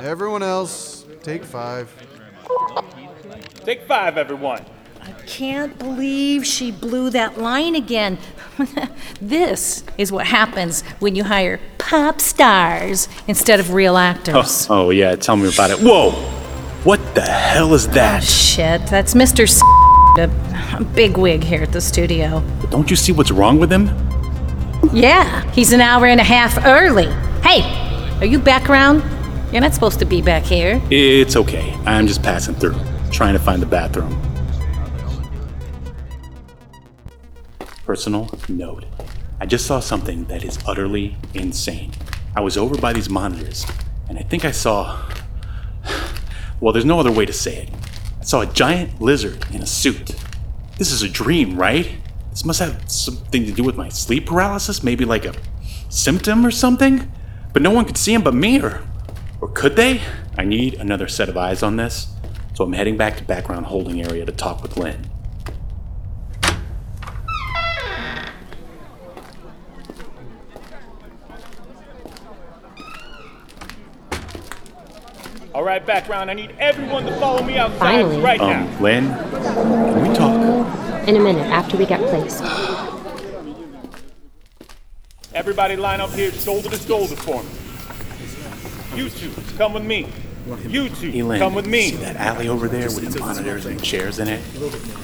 Everyone 0.00 0.42
else, 0.42 1.04
take 1.22 1.44
five. 1.44 1.92
Take 3.64 3.82
five, 3.82 4.16
everyone. 4.16 4.64
I 5.00 5.12
can't 5.26 5.78
believe 5.78 6.46
she 6.46 6.70
blew 6.70 7.10
that 7.10 7.38
line 7.38 7.74
again. 7.74 8.18
this 9.20 9.84
is 9.98 10.12
what 10.12 10.26
happens 10.26 10.82
when 11.00 11.14
you 11.16 11.24
hire 11.24 11.60
pop 11.78 12.20
stars 12.20 13.08
instead 13.26 13.60
of 13.60 13.72
real 13.74 13.96
actors. 13.96 14.66
Oh, 14.70 14.86
oh 14.86 14.90
yeah, 14.90 15.16
tell 15.16 15.36
me 15.36 15.48
about 15.48 15.70
it. 15.70 15.78
Whoa! 15.78 16.10
What 16.84 17.14
the 17.14 17.22
hell 17.22 17.74
is 17.74 17.88
that? 17.88 18.22
Oh, 18.22 18.24
shit, 18.24 18.86
that's 18.86 19.14
Mr. 19.14 19.42
S- 19.42 19.60
a 20.18 20.84
big 20.94 21.16
wig 21.16 21.42
here 21.44 21.62
at 21.62 21.72
the 21.72 21.80
studio. 21.80 22.40
Don't 22.70 22.90
you 22.90 22.96
see 22.96 23.12
what's 23.12 23.30
wrong 23.30 23.58
with 23.58 23.72
him? 23.72 23.86
Yeah, 24.92 25.48
he's 25.52 25.72
an 25.72 25.80
hour 25.80 26.06
and 26.06 26.20
a 26.20 26.24
half 26.24 26.64
early. 26.64 27.06
Hey, 27.42 27.62
Are 28.20 28.26
you 28.26 28.38
background? 28.38 29.02
You're 29.52 29.60
not 29.60 29.74
supposed 29.74 29.98
to 29.98 30.06
be 30.06 30.22
back 30.22 30.44
here. 30.44 30.80
It's 30.90 31.36
okay. 31.36 31.74
I'm 31.84 32.06
just 32.06 32.22
passing 32.22 32.54
through, 32.54 32.74
trying 33.10 33.34
to 33.34 33.38
find 33.38 33.60
the 33.60 33.66
bathroom. 33.66 34.18
Personal 37.84 38.30
note 38.48 38.86
I 39.42 39.44
just 39.44 39.66
saw 39.66 39.78
something 39.78 40.24
that 40.24 40.42
is 40.42 40.58
utterly 40.66 41.16
insane. 41.34 41.92
I 42.34 42.40
was 42.40 42.56
over 42.56 42.78
by 42.78 42.94
these 42.94 43.10
monitors, 43.10 43.66
and 44.08 44.18
I 44.18 44.22
think 44.22 44.46
I 44.46 44.52
saw. 44.52 44.98
Well, 46.60 46.72
there's 46.72 46.84
no 46.84 47.00
other 47.00 47.10
way 47.10 47.26
to 47.26 47.32
say 47.32 47.56
it. 47.56 47.70
I 48.20 48.24
saw 48.24 48.42
a 48.42 48.46
giant 48.46 49.02
lizard 49.02 49.44
in 49.52 49.62
a 49.62 49.66
suit. 49.66 50.14
This 50.78 50.92
is 50.92 51.02
a 51.02 51.08
dream, 51.08 51.56
right? 51.56 51.90
This 52.30 52.44
must 52.44 52.60
have 52.60 52.88
something 52.88 53.44
to 53.46 53.52
do 53.52 53.64
with 53.64 53.76
my 53.76 53.88
sleep 53.88 54.26
paralysis, 54.26 54.84
maybe 54.84 55.04
like 55.04 55.24
a 55.24 55.34
symptom 55.88 56.46
or 56.46 56.52
something? 56.52 57.10
But 57.52 57.62
no 57.62 57.72
one 57.72 57.84
could 57.84 57.98
see 57.98 58.14
him 58.14 58.22
but 58.22 58.32
me, 58.32 58.60
or, 58.62 58.80
or 59.42 59.48
could 59.48 59.74
they? 59.74 60.00
I 60.38 60.44
need 60.44 60.74
another 60.74 61.08
set 61.08 61.28
of 61.28 61.36
eyes 61.36 61.64
on 61.64 61.74
this, 61.76 62.06
so 62.54 62.62
I'm 62.62 62.72
heading 62.72 62.96
back 62.96 63.16
to 63.16 63.24
background 63.24 63.66
holding 63.66 64.00
area 64.00 64.24
to 64.24 64.30
talk 64.30 64.62
with 64.62 64.76
Lynn. 64.76 65.10
All 75.52 75.64
right, 75.64 75.84
background. 75.84 76.30
I 76.30 76.34
need 76.34 76.54
everyone 76.60 77.04
to 77.04 77.14
follow 77.18 77.42
me 77.42 77.58
outside 77.58 77.78
Finally. 77.78 78.20
right 78.20 78.40
now. 78.40 78.64
Um, 78.64 78.80
Lynn, 78.80 79.08
can 79.08 80.08
we 80.08 80.14
talk? 80.14 81.08
In 81.08 81.16
a 81.16 81.20
minute, 81.20 81.46
after 81.48 81.76
we 81.76 81.84
get 81.84 82.00
placed. 82.00 82.44
Everybody 85.34 85.74
line 85.74 86.00
up 86.00 86.10
here, 86.10 86.30
shoulder 86.30 86.70
to 86.70 86.76
shoulder 86.76 87.16
for 87.16 87.42
me. 87.42 87.61
You 88.94 89.08
two, 89.08 89.30
come 89.56 89.72
with 89.72 89.84
me. 89.84 90.06
You 90.66 90.88
two, 90.88 91.10
Hey, 91.10 91.22
Lynn, 91.22 91.38
come 91.38 91.54
with 91.54 91.66
me. 91.66 91.90
See 91.90 91.96
that 91.96 92.16
alley 92.16 92.48
over 92.48 92.66
there 92.66 92.86
with 92.86 93.12
the 93.12 93.20
monitors 93.20 93.64
and 93.64 93.82
chairs 93.82 94.18
in 94.18 94.26
it? 94.28 94.40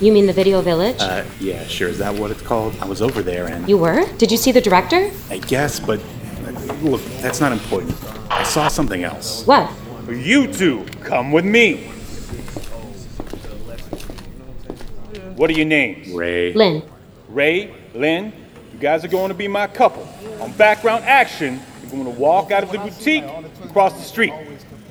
You 0.00 0.12
mean 0.12 0.26
the 0.26 0.32
video 0.32 0.60
village? 0.60 0.96
Uh, 0.98 1.24
yeah, 1.40 1.64
sure. 1.66 1.88
Is 1.88 1.98
that 1.98 2.14
what 2.14 2.30
it's 2.32 2.42
called? 2.42 2.74
I 2.80 2.86
was 2.86 3.00
over 3.00 3.22
there 3.22 3.46
and 3.46 3.68
you 3.68 3.78
were? 3.78 4.04
Did 4.18 4.32
you 4.32 4.36
see 4.36 4.50
the 4.52 4.60
director? 4.60 5.10
I 5.30 5.38
guess, 5.38 5.78
but 5.78 6.00
look, 6.82 7.00
that's 7.20 7.40
not 7.40 7.52
important. 7.52 7.94
I 8.30 8.42
saw 8.42 8.68
something 8.68 9.04
else. 9.04 9.46
What? 9.46 9.70
You 10.08 10.52
two, 10.52 10.84
come 11.04 11.30
with 11.32 11.44
me. 11.44 11.84
What 15.36 15.50
are 15.50 15.52
your 15.52 15.66
names? 15.66 16.12
Ray. 16.12 16.52
Lynn. 16.52 16.82
Ray, 17.28 17.72
Lynn, 17.94 18.32
you 18.72 18.78
guys 18.80 19.04
are 19.04 19.08
going 19.08 19.28
to 19.28 19.34
be 19.34 19.46
my 19.46 19.66
couple. 19.68 20.08
On 20.40 20.50
background 20.52 21.04
action, 21.04 21.60
you're 21.82 21.90
going 21.92 22.04
to 22.04 22.10
walk 22.20 22.50
out 22.50 22.64
of 22.64 22.72
the 22.72 22.78
boutique 22.78 23.24
and 23.68 23.72
cross 23.74 23.92
the 23.92 24.02
street. 24.02 24.32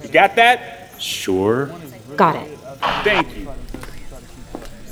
You 0.04 0.10
got 0.10 0.36
that? 0.36 1.02
Sure. 1.02 1.72
Got 2.16 2.36
it. 2.36 2.58
Thank 3.04 3.36
you. 3.38 3.48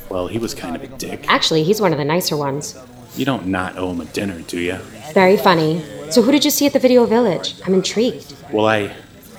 Well, 0.09 0.27
he 0.27 0.39
was 0.39 0.53
kind 0.53 0.75
of 0.75 0.83
a 0.83 0.87
dick. 0.97 1.25
Actually, 1.27 1.63
he's 1.63 1.81
one 1.81 1.91
of 1.91 1.97
the 1.97 2.05
nicer 2.05 2.37
ones. 2.37 2.77
You 3.15 3.25
don't 3.25 3.47
not 3.47 3.77
owe 3.77 3.91
him 3.91 4.01
a 4.01 4.05
dinner, 4.05 4.39
do 4.41 4.59
you? 4.59 4.75
Very 5.13 5.37
funny. 5.37 5.83
So, 6.09 6.21
who 6.21 6.31
did 6.31 6.43
you 6.43 6.51
see 6.51 6.65
at 6.65 6.73
the 6.73 6.79
video 6.79 7.05
village? 7.05 7.55
I'm 7.65 7.73
intrigued. 7.73 8.35
Well, 8.51 8.67
I. 8.67 8.93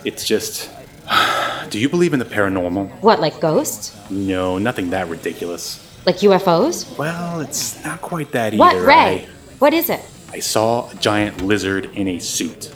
It's 0.05 0.25
just. 0.25 0.71
Do 1.71 1.81
you 1.81 1.89
believe 1.89 2.13
in 2.13 2.21
the 2.21 2.25
paranormal? 2.25 2.91
What, 3.03 3.21
like 3.21 3.41
ghosts? 3.41 3.97
No, 4.09 4.57
nothing 4.59 4.91
that 4.91 5.09
ridiculous. 5.09 5.83
Like 6.07 6.19
UFOs? 6.19 6.97
Well, 6.97 7.41
it's 7.41 7.85
not 7.85 8.01
quite 8.01 8.31
that 8.33 8.55
either. 8.55 8.59
What, 8.59 8.77
Ray? 8.77 9.29
What 9.59 9.75
is 9.75 9.91
it? 9.91 10.01
I, 10.31 10.37
I 10.37 10.39
saw 10.39 10.89
a 10.91 10.95
giant 10.95 11.43
lizard 11.43 11.87
in 11.95 12.07
a 12.09 12.19
suit. 12.21 12.73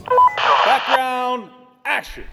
Background 0.65 1.10
action. 1.85 2.25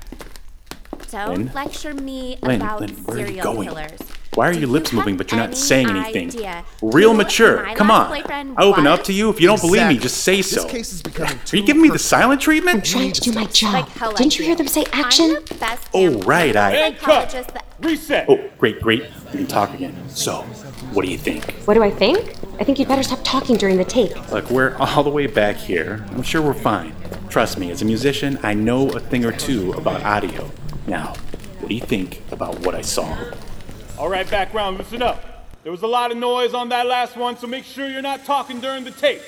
Don't 1.12 1.38
Lynn? 1.38 1.52
lecture 1.54 1.94
me 1.94 2.38
Lynn, 2.42 2.62
about 2.62 2.82
Lynn, 2.82 2.90
where 3.06 3.18
are 3.18 3.20
you 3.22 3.26
serial 3.28 3.44
going? 3.44 3.68
killers. 3.70 4.00
Why 4.34 4.50
are 4.50 4.54
Do 4.54 4.60
your 4.60 4.68
you 4.68 4.74
lips 4.74 4.92
have 4.92 5.00
moving, 5.00 5.18
but 5.18 5.32
you're 5.32 5.40
not 5.40 5.48
any 5.48 5.56
saying 5.56 5.90
anything? 5.90 6.28
idea 6.28 6.64
Real 6.84 7.12
who 7.12 7.18
mature. 7.18 7.64
my 7.64 7.74
Come 7.74 7.88
last 7.88 8.12
on. 8.12 8.22
boyfriend 8.22 8.54
I 8.58 8.64
open 8.64 8.86
up 8.86 9.00
was? 9.00 9.08
to 9.08 9.14
you. 9.14 9.30
If 9.30 9.42
you 9.42 9.48
don't 9.48 9.60
believe 9.62 9.88
me, 9.88 9.96
Exactly. 9.96 9.98
just 10.00 10.18
say 10.24 10.38
This 10.38 10.52
so. 10.52 10.68
case 10.68 10.94
is 10.94 11.02
becoming 11.02 11.34
Are 11.34 11.46
too 11.46 11.58
you 11.58 11.66
giving 11.66 11.82
me 11.82 11.90
the 11.90 11.98
silent 11.98 12.42
treatment? 12.42 12.76
I'm 12.78 12.82
trying 12.84 13.12
to 13.14 13.22
do 13.22 13.32
my 13.32 13.46
job. 13.46 13.74
Like 13.74 13.90
hell 13.90 14.12
I 14.12 14.16
Didn't 14.16 14.38
you 14.38 14.46
hear 14.46 14.56
them 14.56 14.68
say 14.68 14.84
action? 14.92 15.38
I'm 15.38 15.46
the 15.46 15.56
best 15.56 15.88
Oh, 15.94 16.10
damn 16.12 16.20
right, 16.28 16.56
I- 16.56 16.72
And 16.76 16.98
cut. 17.00 17.32
psychologist 17.32 17.54
that- 17.56 17.66
Reset. 17.80 18.26
Oh, 18.30 18.40
great, 18.60 18.80
great. 18.82 19.06
We 19.32 19.40
can 19.40 19.48
talk 19.48 19.74
again. 19.74 19.96
So, 20.10 20.46
what 20.98 21.06
do 21.06 21.12
you 21.12 21.18
think? 21.20 21.46
What 21.66 21.76
do 21.76 21.84
I 21.84 21.92
think? 21.92 22.18
I 22.60 22.64
think 22.64 22.80
you'd 22.80 22.88
better 22.88 23.04
stop 23.04 23.20
talking 23.24 23.56
during 23.56 23.78
the 23.78 23.86
take. 23.86 24.16
Look, 24.32 24.50
we're 24.50 24.76
all 24.78 25.04
the 25.04 25.12
way 25.12 25.28
back 25.28 25.56
here. 25.56 26.04
I'm 26.10 26.24
sure 26.24 26.42
we're 26.42 26.56
fine. 26.56 26.96
Trust 27.30 27.60
me, 27.60 27.70
as 27.70 27.84
a 27.84 27.86
musician, 27.86 28.40
I 28.42 28.56
know 28.56 28.90
a 28.90 29.00
thing 29.00 29.24
or 29.24 29.32
two 29.32 29.74
about 29.74 30.02
audio. 30.02 30.50
Now, 30.88 31.14
what 31.60 31.70
do 31.70 31.76
you 31.76 31.82
think 31.82 32.24
about 32.32 32.62
what 32.62 32.74
I 32.74 32.82
saw? 32.82 33.16
All 34.00 34.10
right, 34.10 34.28
background, 34.28 34.80
listen 34.80 35.04
up. 35.04 35.46
There 35.62 35.72
was 35.72 35.84
a 35.84 35.88
lot 35.88 36.10
of 36.10 36.18
noise 36.18 36.56
on 36.56 36.70
that 36.70 36.88
last 36.88 37.16
one, 37.16 37.38
so 37.38 37.46
make 37.46 37.66
sure 37.66 37.88
you're 37.88 38.02
not 38.02 38.26
talking 38.26 38.60
during 38.60 38.84
the 38.84 38.90
tape. 38.90 39.22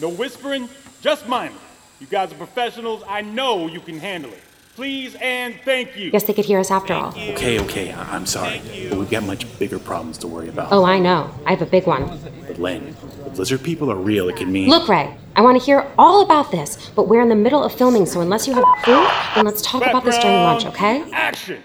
No 0.00 0.10
whispering, 0.10 0.68
just 1.00 1.26
mindless. 1.26 1.60
You 1.98 2.06
guys 2.06 2.30
are 2.30 2.36
professionals. 2.36 3.02
I 3.08 3.22
know 3.22 3.66
you 3.66 3.80
can 3.80 3.98
handle 3.98 4.32
it. 4.32 4.42
Please 4.76 5.16
and 5.22 5.58
thank 5.64 5.96
you. 5.96 6.10
Guess 6.10 6.24
they 6.24 6.34
could 6.34 6.44
hear 6.44 6.60
us 6.60 6.70
after 6.70 6.92
all. 6.92 7.08
Okay, 7.08 7.58
okay, 7.60 7.92
I- 7.92 8.14
I'm 8.14 8.26
sorry. 8.26 8.60
But 8.90 8.98
we've 8.98 9.10
got 9.10 9.22
much 9.24 9.58
bigger 9.58 9.78
problems 9.78 10.18
to 10.18 10.26
worry 10.26 10.48
about. 10.50 10.68
Oh, 10.70 10.84
I 10.84 10.98
know. 10.98 11.30
I 11.46 11.50
have 11.50 11.62
a 11.62 11.66
big 11.66 11.86
one. 11.86 12.20
But 12.46 12.58
Len, 12.58 12.94
if 13.26 13.38
lizard 13.38 13.62
people 13.62 13.90
are 13.90 13.96
real, 13.96 14.28
it 14.28 14.36
could 14.36 14.48
mean. 14.48 14.68
Look, 14.68 14.86
Ray, 14.86 15.16
I 15.34 15.40
want 15.40 15.58
to 15.58 15.64
hear 15.64 15.86
all 15.98 16.20
about 16.22 16.50
this, 16.50 16.90
but 16.94 17.08
we're 17.08 17.22
in 17.22 17.30
the 17.30 17.34
middle 17.34 17.64
of 17.64 17.72
filming, 17.72 18.04
so 18.04 18.20
unless 18.20 18.46
you 18.46 18.52
have 18.52 18.64
proof, 18.82 19.10
then 19.34 19.46
let's 19.46 19.62
talk 19.62 19.82
about 19.86 20.04
this 20.04 20.18
during 20.18 20.42
lunch, 20.42 20.66
okay? 20.66 21.10
Action. 21.10 21.62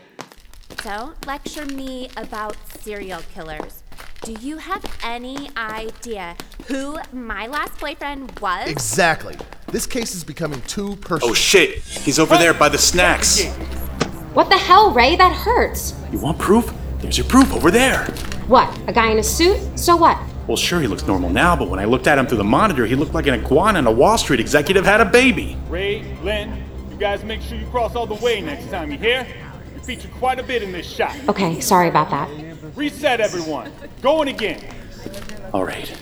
Don't 0.78 1.28
lecture 1.28 1.66
me 1.66 2.10
about 2.16 2.56
serial 2.80 3.20
killers. 3.34 3.84
Do 4.24 4.34
you 4.40 4.58
have 4.58 4.86
any 5.04 5.50
idea 5.58 6.36
who 6.68 6.98
my 7.12 7.48
last 7.48 7.78
boyfriend 7.80 8.40
was? 8.40 8.70
Exactly. 8.70 9.36
This 9.72 9.86
case 9.86 10.14
is 10.14 10.26
becoming 10.26 10.62
too 10.64 10.92
oh, 10.92 10.96
personal. 10.98 11.32
Oh 11.32 11.34
shit! 11.34 11.80
He's 11.80 12.20
over 12.20 12.38
there 12.38 12.54
by 12.54 12.68
the 12.68 12.78
snacks. 12.78 13.46
What 14.34 14.50
the 14.50 14.58
hell, 14.58 14.94
Ray? 14.94 15.16
That 15.16 15.32
hurts. 15.32 15.96
You 16.12 16.20
want 16.20 16.38
proof? 16.40 16.74
There's 17.00 17.18
your 17.18 17.28
proof 17.28 17.54
over 17.54 17.72
there. 17.72 18.04
What? 18.48 18.68
A 18.90 18.94
guy 18.94 19.12
in 19.12 19.20
a 19.20 19.24
suit? 19.24 19.80
So 19.80 19.96
what? 19.96 20.18
Well, 20.46 20.58
sure, 20.58 20.82
he 20.82 20.88
looks 20.88 21.08
normal 21.08 21.30
now, 21.30 21.56
but 21.56 21.70
when 21.70 21.80
I 21.80 21.86
looked 21.86 22.08
at 22.08 22.18
him 22.18 22.28
through 22.28 22.40
the 22.40 22.44
monitor, 22.44 22.86
he 22.86 22.96
looked 22.96 23.14
like 23.14 23.28
an 23.28 23.36
iguana 23.36 23.80
and 23.80 23.88
a 23.88 23.92
Wall 23.92 24.18
Street 24.18 24.42
executive 24.42 24.84
had 24.84 25.00
a 25.00 25.06
baby. 25.06 25.58
Ray, 25.70 26.18
Lynn, 26.22 26.62
you 26.90 26.98
guys 26.98 27.24
make 27.24 27.42
sure 27.42 27.58
you 27.58 27.66
cross 27.68 27.96
all 27.96 28.06
the 28.06 28.16
way 28.16 28.42
next 28.42 28.70
time, 28.70 28.92
you 28.92 28.98
hear? 28.98 29.26
You 29.74 29.80
feature 29.82 30.10
quite 30.10 30.40
a 30.40 30.44
bit 30.44 30.64
in 30.64 30.74
this 30.74 30.86
shot. 30.86 31.16
Okay, 31.30 31.62
sorry 31.62 31.88
about 31.88 32.10
that. 32.10 32.30
Reset, 32.76 33.22
everyone. 33.22 33.72
Going 34.02 34.28
again. 34.28 34.62
All 35.54 35.64
right, 35.64 35.98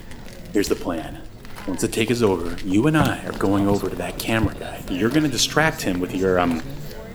here's 0.54 0.70
the 0.70 0.76
plan. 0.76 1.22
Once 1.70 1.82
the 1.82 1.88
take 1.88 2.10
is 2.10 2.24
over, 2.24 2.58
you 2.66 2.88
and 2.88 2.98
I 2.98 3.24
are 3.26 3.32
going 3.34 3.68
over 3.68 3.92
to 3.92 3.96
that 3.98 4.18
camera 4.18 4.56
guy. 4.56 4.82
You're 4.90 5.12
gonna 5.12 5.28
distract 5.28 5.84
him 5.84 6.00
with 6.00 6.16
your, 6.16 6.40
um, 6.40 6.62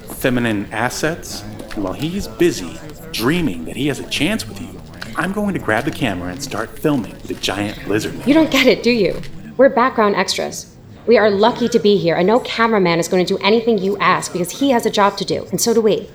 feminine 0.06 0.68
assets. 0.70 1.42
And 1.75 1.82
while 1.82 1.92
he's 1.92 2.28
busy 2.28 2.78
dreaming 3.11 3.64
that 3.64 3.75
he 3.75 3.88
has 3.88 3.99
a 3.99 4.08
chance 4.08 4.49
with 4.49 4.61
you, 4.62 4.80
I'm 5.16 5.32
going 5.32 5.54
to 5.54 5.58
grab 5.58 5.87
the 5.87 5.90
camera 5.90 6.30
and 6.30 6.40
start 6.40 6.78
filming 6.78 7.16
the 7.25 7.34
giant 7.34 7.88
lizard 7.88 8.16
man. 8.16 8.28
You 8.28 8.34
don't 8.34 8.50
get 8.52 8.68
it, 8.68 8.84
do 8.84 8.92
you? 8.92 9.20
We're 9.56 9.70
background 9.70 10.14
extras. 10.14 10.76
We 11.08 11.18
are 11.18 11.30
lucky 11.30 11.68
to 11.68 11.80
be 11.80 11.96
here, 11.96 12.14
and 12.14 12.26
no 12.26 12.38
cameraman 12.38 13.00
is 13.00 13.08
going 13.08 13.26
to 13.26 13.37
do 13.37 13.42
anything 13.42 13.78
you 13.78 13.99
ask 13.99 14.32
because 14.32 14.61
he 14.61 14.70
has 14.70 14.87
a 14.87 14.90
job 14.90 15.16
to 15.16 15.25
do, 15.25 15.49
and 15.50 15.61
so 15.61 15.75
do 15.75 15.80
we. 15.80 16.08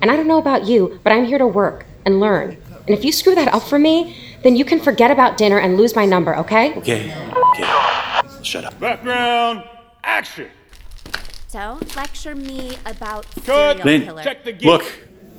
And 0.00 0.12
I 0.12 0.16
don't 0.16 0.28
know 0.28 0.38
about 0.38 0.64
you, 0.64 1.00
but 1.02 1.12
I'm 1.12 1.24
here 1.24 1.38
to 1.38 1.46
work 1.46 1.86
and 2.04 2.20
learn. 2.20 2.56
And 2.86 2.96
if 2.96 3.04
you 3.04 3.12
screw 3.12 3.34
that 3.34 3.52
up 3.52 3.62
for 3.62 3.78
me, 3.78 4.16
then 4.42 4.56
you 4.56 4.64
can 4.64 4.80
forget 4.80 5.10
about 5.10 5.36
dinner 5.36 5.58
and 5.58 5.76
lose 5.76 5.94
my 5.94 6.06
number? 6.06 6.36
Okay, 6.36 6.74
okay. 6.76 7.10
Shut 8.42 8.64
up. 8.64 8.78
Background 8.80 9.64
action. 10.02 10.50
Don't 11.52 11.94
lecture 11.96 12.34
me 12.34 12.76
about 12.86 13.26
Good. 13.34 13.78
serial 13.78 13.84
Lynn, 13.84 14.02
killers. 14.02 14.24
Check 14.24 14.44
the 14.44 14.52
gate. 14.52 14.64
Look, 14.66 14.84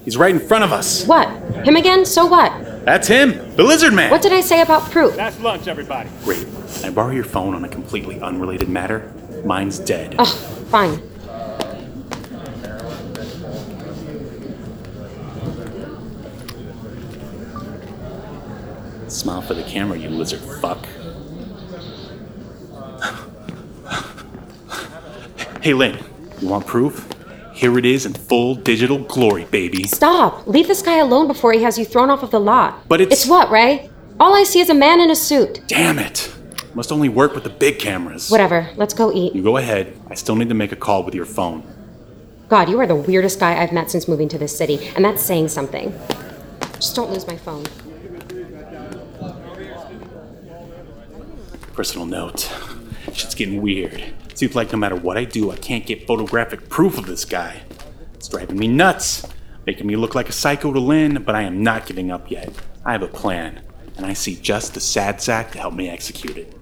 he's 0.04 0.18
right 0.18 0.34
in 0.34 0.40
front 0.40 0.64
of 0.64 0.72
us. 0.72 1.06
What? 1.06 1.28
Him 1.66 1.76
again? 1.78 2.06
So 2.06 2.26
what? 2.26 2.52
That's 2.86 3.08
him, 3.08 3.56
the 3.56 3.64
lizard 3.64 3.94
man. 3.94 4.12
What 4.12 4.22
did 4.22 4.34
I 4.34 4.42
say 4.42 4.62
about 4.62 4.84
proof? 4.92 5.16
That's 5.16 5.40
lunch, 5.40 5.68
everybody. 5.68 6.10
Great. 6.24 6.46
Can 6.76 6.86
I 6.86 6.90
borrow 6.90 7.12
your 7.12 7.24
phone 7.24 7.54
on 7.56 7.64
a 7.64 7.70
completely 7.70 8.20
unrelated 8.22 8.70
matter? 8.70 9.14
Mine's 9.46 9.80
dead. 9.80 10.16
Ugh, 10.20 10.28
fine. 10.70 11.02
Smile 19.08 19.42
for 19.42 19.54
the 19.54 19.64
camera, 19.64 19.98
you 19.98 20.10
lizard 20.10 20.40
fuck. 20.62 20.86
Hey, 25.62 25.74
Lynn, 25.74 25.98
you 26.40 26.48
want 26.48 26.66
proof? 26.68 27.08
Here 27.54 27.78
it 27.78 27.86
is 27.86 28.06
in 28.06 28.14
full 28.14 28.56
digital 28.56 29.00
glory, 29.00 29.46
baby. 29.46 29.84
Stop! 29.84 30.48
Leave 30.48 30.68
this 30.68 30.82
guy 30.82 30.98
alone 30.98 31.28
before 31.28 31.54
he 31.54 31.62
has 31.64 31.78
you 31.78 31.86
thrown 31.86 32.10
off 32.10 32.24
of 32.24 32.32
the 32.32 32.40
lot. 32.40 32.88
But 32.88 33.02
it's- 33.02 33.22
It's 33.22 33.30
what, 33.30 33.52
Ray? 33.52 33.90
All 34.20 34.36
I 34.36 34.44
see 34.44 34.60
is 34.60 34.70
a 34.70 34.74
man 34.74 35.00
in 35.00 35.10
a 35.12 35.16
suit. 35.16 35.62
Damn 35.68 36.00
it! 36.00 36.34
Must 36.74 36.92
only 36.92 37.10
work 37.10 37.36
with 37.36 37.44
the 37.44 37.50
big 37.50 37.80
cameras. 37.80 38.30
Whatever, 38.32 38.70
let's 38.78 38.94
go 38.94 39.12
eat. 39.12 39.36
You 39.36 39.44
go 39.44 39.58
ahead. 39.58 39.94
I 40.10 40.16
still 40.16 40.36
need 40.36 40.48
to 40.50 40.56
make 40.56 40.72
a 40.72 40.76
call 40.78 41.04
with 41.04 41.14
your 41.14 41.26
phone. 41.26 41.64
God, 42.48 42.70
you 42.70 42.80
are 42.80 42.88
the 42.88 42.96
weirdest 42.96 43.40
guy 43.40 43.62
I've 43.62 43.72
met 43.74 43.92
since 43.92 44.08
moving 44.08 44.30
to 44.30 44.38
this 44.38 44.58
city, 44.58 44.90
and 44.96 45.04
that's 45.04 45.22
saying 45.22 45.50
something. 45.50 45.94
Just 46.76 46.96
don't 46.96 47.12
lose 47.12 47.28
my 47.28 47.36
phone. 47.38 47.64
Personal 51.74 52.06
note. 52.06 52.50
Shit's 53.14 53.36
getting 53.36 53.62
weird. 53.62 54.14
Seems 54.34 54.56
like 54.56 54.72
no 54.72 54.78
matter 54.78 54.96
what 54.96 55.18
I 55.18 55.26
do, 55.26 55.52
I 55.52 55.58
can't 55.58 55.86
get 55.86 56.08
photographic 56.08 56.70
proof 56.70 56.98
of 56.98 57.06
this 57.06 57.26
guy. 57.26 57.62
It's 58.16 58.28
driving 58.28 58.58
me 58.58 58.68
nuts, 58.68 59.26
making 59.66 59.88
me 59.88 59.96
look 59.96 60.16
like 60.16 60.30
a 60.30 60.32
psycho 60.32 60.74
to 60.74 60.80
Lynn, 60.80 61.24
but 61.24 61.36
I 61.36 61.44
am 61.44 61.64
not 61.64 61.86
giving 61.86 62.12
up 62.12 62.32
yet. 62.32 62.54
I 62.86 62.94
have 62.94 63.04
a 63.04 63.08
plan, 63.08 63.62
and 63.98 64.06
I 64.06 64.14
see 64.14 64.36
just 64.36 64.74
the 64.74 64.80
sad 64.80 65.22
sack 65.22 65.52
to 65.52 65.60
help 65.60 65.74
me 65.74 65.90
execute 65.90 66.38
it. 66.38 66.58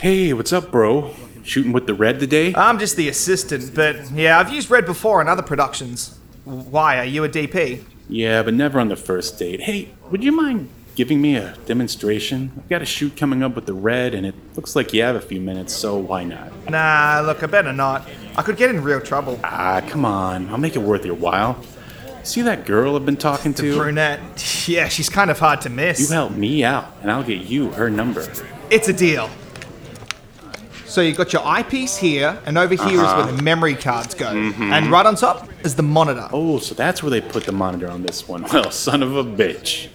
Hey, 0.00 0.32
what's 0.32 0.52
up, 0.52 0.70
bro? 0.70 1.14
Shooting 1.42 1.72
with 1.72 1.86
the 1.86 1.94
red 1.94 2.20
today? 2.20 2.54
I'm 2.54 2.78
just 2.78 2.96
the 2.96 3.08
assistant, 3.08 3.74
but 3.74 4.10
yeah, 4.12 4.38
I've 4.38 4.52
used 4.52 4.70
Red 4.70 4.86
before 4.86 5.20
in 5.20 5.28
other 5.28 5.42
productions. 5.42 6.18
Why, 6.44 6.98
are 6.98 7.04
you 7.04 7.24
a 7.24 7.28
DP? 7.28 7.82
Yeah, 8.08 8.42
but 8.42 8.54
never 8.54 8.80
on 8.80 8.88
the 8.88 8.96
first 8.96 9.38
date. 9.38 9.62
Hey, 9.62 9.90
would 10.10 10.22
you 10.22 10.32
mind 10.32 10.70
giving 10.98 11.20
me 11.22 11.36
a 11.36 11.54
demonstration? 11.64 12.50
I've 12.56 12.68
got 12.68 12.82
a 12.82 12.84
shoot 12.84 13.16
coming 13.16 13.44
up 13.44 13.54
with 13.54 13.66
the 13.66 13.72
red, 13.72 14.14
and 14.14 14.26
it 14.26 14.34
looks 14.56 14.74
like 14.74 14.92
you 14.92 15.00
have 15.04 15.14
a 15.14 15.20
few 15.20 15.40
minutes, 15.40 15.72
so 15.72 15.96
why 15.96 16.24
not? 16.24 16.50
Nah, 16.68 17.22
look, 17.24 17.40
I 17.40 17.46
better 17.46 17.72
not. 17.72 18.02
I 18.36 18.42
could 18.42 18.56
get 18.56 18.68
in 18.70 18.82
real 18.82 19.00
trouble. 19.00 19.38
Ah, 19.44 19.80
come 19.86 20.04
on. 20.04 20.48
I'll 20.48 20.58
make 20.58 20.74
it 20.74 20.80
worth 20.82 21.06
your 21.06 21.14
while. 21.14 21.56
See 22.24 22.42
that 22.42 22.66
girl 22.66 22.96
I've 22.96 23.06
been 23.06 23.16
talking 23.16 23.52
The 23.52 23.62
to? 23.62 23.76
brunette. 23.78 24.18
Yeah, 24.68 24.88
she's 24.88 25.08
kind 25.08 25.30
of 25.30 25.38
hard 25.38 25.60
to 25.62 25.70
miss. 25.70 26.00
You 26.00 26.08
help 26.16 26.32
me 26.32 26.64
out, 26.64 26.86
and 27.00 27.12
I'll 27.12 27.22
get 27.22 27.42
you 27.46 27.70
her 27.70 27.88
number. 27.88 28.26
It's 28.68 28.88
a 28.88 28.92
deal. 28.92 29.30
So 30.86 31.00
you 31.00 31.14
got 31.14 31.32
your 31.32 31.46
eyepiece 31.46 31.96
here, 31.96 32.36
and 32.44 32.58
over 32.58 32.74
here 32.74 32.94
is 32.94 32.98
Uh-huh. 33.00 33.22
where 33.22 33.32
the 33.36 33.40
memory 33.42 33.74
cards 33.76 34.14
go. 34.14 34.26
Mhm. 34.34 34.72
And 34.72 34.90
right 34.90 35.06
on 35.06 35.14
top 35.14 35.48
is 35.62 35.76
the 35.76 35.82
monitor. 35.84 36.28
Oh, 36.32 36.58
so 36.58 36.74
that's 36.74 37.04
where 37.04 37.10
they 37.10 37.20
put 37.20 37.44
the 37.44 37.52
monitor 37.52 37.88
on 37.88 38.02
this 38.02 38.26
one. 38.26 38.42
Well, 38.52 38.72
son 38.72 39.04
of 39.04 39.14
a 39.14 39.22
bitch. 39.22 39.88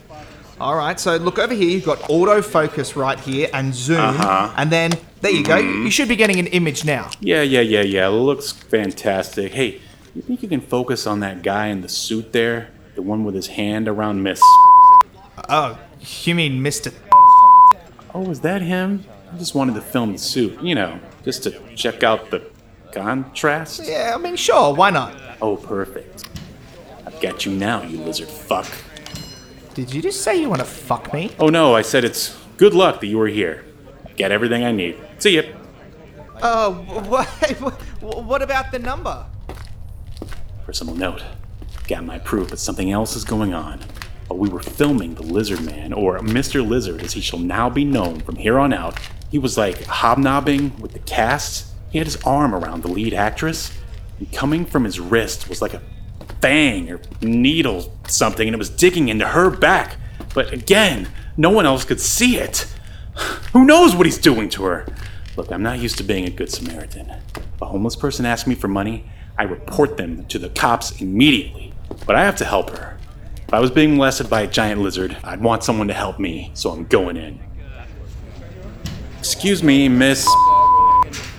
All 0.63 0.75
right, 0.77 0.97
so 0.97 1.17
look 1.17 1.39
over 1.39 1.53
here. 1.53 1.67
You've 1.69 1.83
got 1.83 1.99
autofocus 2.03 2.95
right 2.95 3.19
here 3.19 3.49
and 3.53 3.75
zoom, 3.75 3.99
Uh-huh. 3.99 4.49
and 4.55 4.71
then 4.71 4.91
there 5.19 5.31
you 5.31 5.43
go. 5.43 5.61
Mhm. 5.61 5.83
You 5.83 5.91
should 5.91 6.07
be 6.07 6.15
getting 6.15 6.39
an 6.39 6.47
image 6.47 6.85
now. 6.85 7.09
Yeah, 7.19 7.41
yeah, 7.41 7.59
yeah, 7.59 7.81
yeah. 7.81 8.07
Looks 8.07 8.53
fantastic. 8.53 9.53
Hey, 9.53 9.81
you 10.15 10.21
think 10.21 10.41
you 10.41 10.47
can 10.47 10.61
focus 10.61 11.05
on 11.05 11.19
that 11.19 11.43
guy 11.43 11.67
in 11.67 11.81
the 11.81 11.89
suit 11.89 12.31
there? 12.31 12.69
The 12.95 13.01
one 13.01 13.25
with 13.25 13.35
his 13.35 13.47
hand 13.47 13.89
around 13.89 14.23
Miss. 14.23 14.39
Oh, 15.49 15.77
you 16.23 16.33
mean 16.33 16.61
Mister? 16.61 16.91
Oh, 18.15 18.29
is 18.31 18.39
that 18.39 18.61
him? 18.61 19.03
I 19.33 19.37
just 19.37 19.55
wanted 19.55 19.75
to 19.75 19.81
film 19.81 20.13
the 20.13 20.17
suit, 20.17 20.61
you 20.61 20.75
know, 20.75 20.97
just 21.25 21.43
to 21.43 21.51
check 21.75 22.03
out 22.03 22.31
the 22.31 22.41
contrast. 22.93 23.81
Yeah, 23.85 24.13
I 24.15 24.17
mean, 24.17 24.37
sure. 24.37 24.73
Why 24.73 24.91
not? 24.91 25.13
Oh, 25.41 25.57
perfect. 25.57 26.23
I've 27.05 27.19
got 27.19 27.45
you 27.45 27.51
now, 27.51 27.81
you 27.83 27.97
lizard 27.97 28.29
fuck. 28.29 28.67
Did 29.73 29.91
you 29.91 30.01
just 30.03 30.21
say 30.21 30.39
you 30.39 30.49
want 30.49 30.61
to 30.61 30.67
fuck 30.67 31.11
me? 31.13 31.31
Oh 31.39 31.49
no, 31.49 31.75
I 31.75 31.81
said 31.81 32.03
it's 32.03 32.37
good 32.57 32.75
luck 32.75 33.01
that 33.01 33.07
you 33.07 33.17
were 33.17 33.27
here. 33.27 33.65
Get 34.15 34.31
everything 34.31 34.63
I 34.63 34.71
need. 34.71 34.97
See 35.17 35.35
ya. 35.35 35.43
Uh, 36.35 36.67
oh, 36.67 36.71
what? 37.09 37.27
What 38.03 38.41
about 38.41 38.71
the 38.71 38.79
number? 38.79 39.25
Personal 40.65 40.93
note. 40.93 41.23
Got 41.87 42.03
my 42.03 42.19
proof 42.19 42.49
but 42.49 42.59
something 42.59 42.91
else 42.91 43.15
is 43.15 43.23
going 43.23 43.53
on. 43.53 43.79
While 44.27 44.39
we 44.39 44.49
were 44.49 44.61
filming 44.61 45.15
The 45.15 45.23
Lizard 45.23 45.61
Man, 45.61 45.93
or 45.93 46.19
Mr. 46.19 46.67
Lizard 46.67 47.01
as 47.01 47.13
he 47.13 47.21
shall 47.21 47.39
now 47.39 47.69
be 47.69 47.85
known 47.85 48.19
from 48.19 48.35
here 48.35 48.59
on 48.59 48.73
out, 48.73 48.99
he 49.31 49.37
was 49.37 49.57
like 49.57 49.85
hobnobbing 49.85 50.77
with 50.79 50.91
the 50.91 50.99
cast. 50.99 51.73
He 51.91 51.97
had 51.97 52.07
his 52.07 52.21
arm 52.23 52.53
around 52.53 52.83
the 52.83 52.89
lead 52.89 53.13
actress, 53.13 53.71
and 54.19 54.31
coming 54.31 54.65
from 54.65 54.83
his 54.83 54.99
wrist 54.99 55.49
was 55.49 55.61
like 55.61 55.73
a 55.73 55.81
fang 56.43 56.91
or 56.91 56.99
needle 57.21 57.89
something, 58.05 58.45
and 58.45 58.53
it 58.53 58.57
was 58.57 58.69
digging 58.69 59.07
into 59.07 59.25
her 59.25 59.49
back. 59.49 59.95
But 60.33 60.51
again, 60.51 61.07
no 61.37 61.49
one 61.49 61.65
else 61.65 61.85
could 61.85 62.01
see 62.01 62.35
it. 62.35 62.67
Who 63.53 63.63
knows 63.63 63.95
what 63.95 64.05
he's 64.05 64.17
doing 64.17 64.49
to 64.49 64.65
her? 64.65 64.85
Look, 65.37 65.53
I'm 65.53 65.63
not 65.63 65.79
used 65.79 65.97
to 65.99 66.03
being 66.03 66.25
a 66.25 66.29
good 66.29 66.51
Samaritan. 66.51 67.09
If 67.37 67.61
a 67.61 67.65
homeless 67.65 67.95
person 67.95 68.25
asks 68.25 68.45
me 68.45 68.55
for 68.55 68.67
money, 68.67 69.05
I 69.37 69.43
report 69.43 69.95
them 69.95 70.25
to 70.25 70.37
the 70.37 70.49
cops 70.49 70.99
immediately. 70.99 71.73
But 72.05 72.17
I 72.17 72.25
have 72.25 72.35
to 72.37 72.45
help 72.45 72.71
her. 72.71 72.97
If 73.47 73.53
I 73.53 73.61
was 73.61 73.71
being 73.71 73.95
molested 73.95 74.29
by 74.29 74.41
a 74.41 74.47
giant 74.47 74.81
lizard, 74.81 75.15
I'd 75.23 75.41
want 75.41 75.63
someone 75.63 75.87
to 75.87 75.93
help 75.93 76.19
me, 76.19 76.51
so 76.55 76.71
I'm 76.71 76.83
going 76.87 77.15
in. 77.15 77.39
Excuse 79.17 79.63
me, 79.63 79.87
miss. 79.87 80.27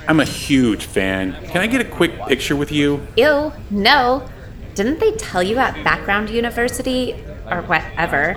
I'm 0.08 0.20
a 0.20 0.24
huge 0.24 0.86
fan. 0.86 1.34
Can 1.48 1.60
I 1.60 1.66
get 1.66 1.82
a 1.82 1.84
quick 1.84 2.18
picture 2.26 2.56
with 2.56 2.72
you? 2.72 3.06
Ew, 3.18 3.52
no. 3.70 4.26
Didn't 4.74 4.98
they 4.98 5.12
tell 5.12 5.42
you 5.42 5.58
at 5.58 5.82
Background 5.84 6.30
University, 6.30 7.12
or 7.50 7.62
whatever, 7.62 8.34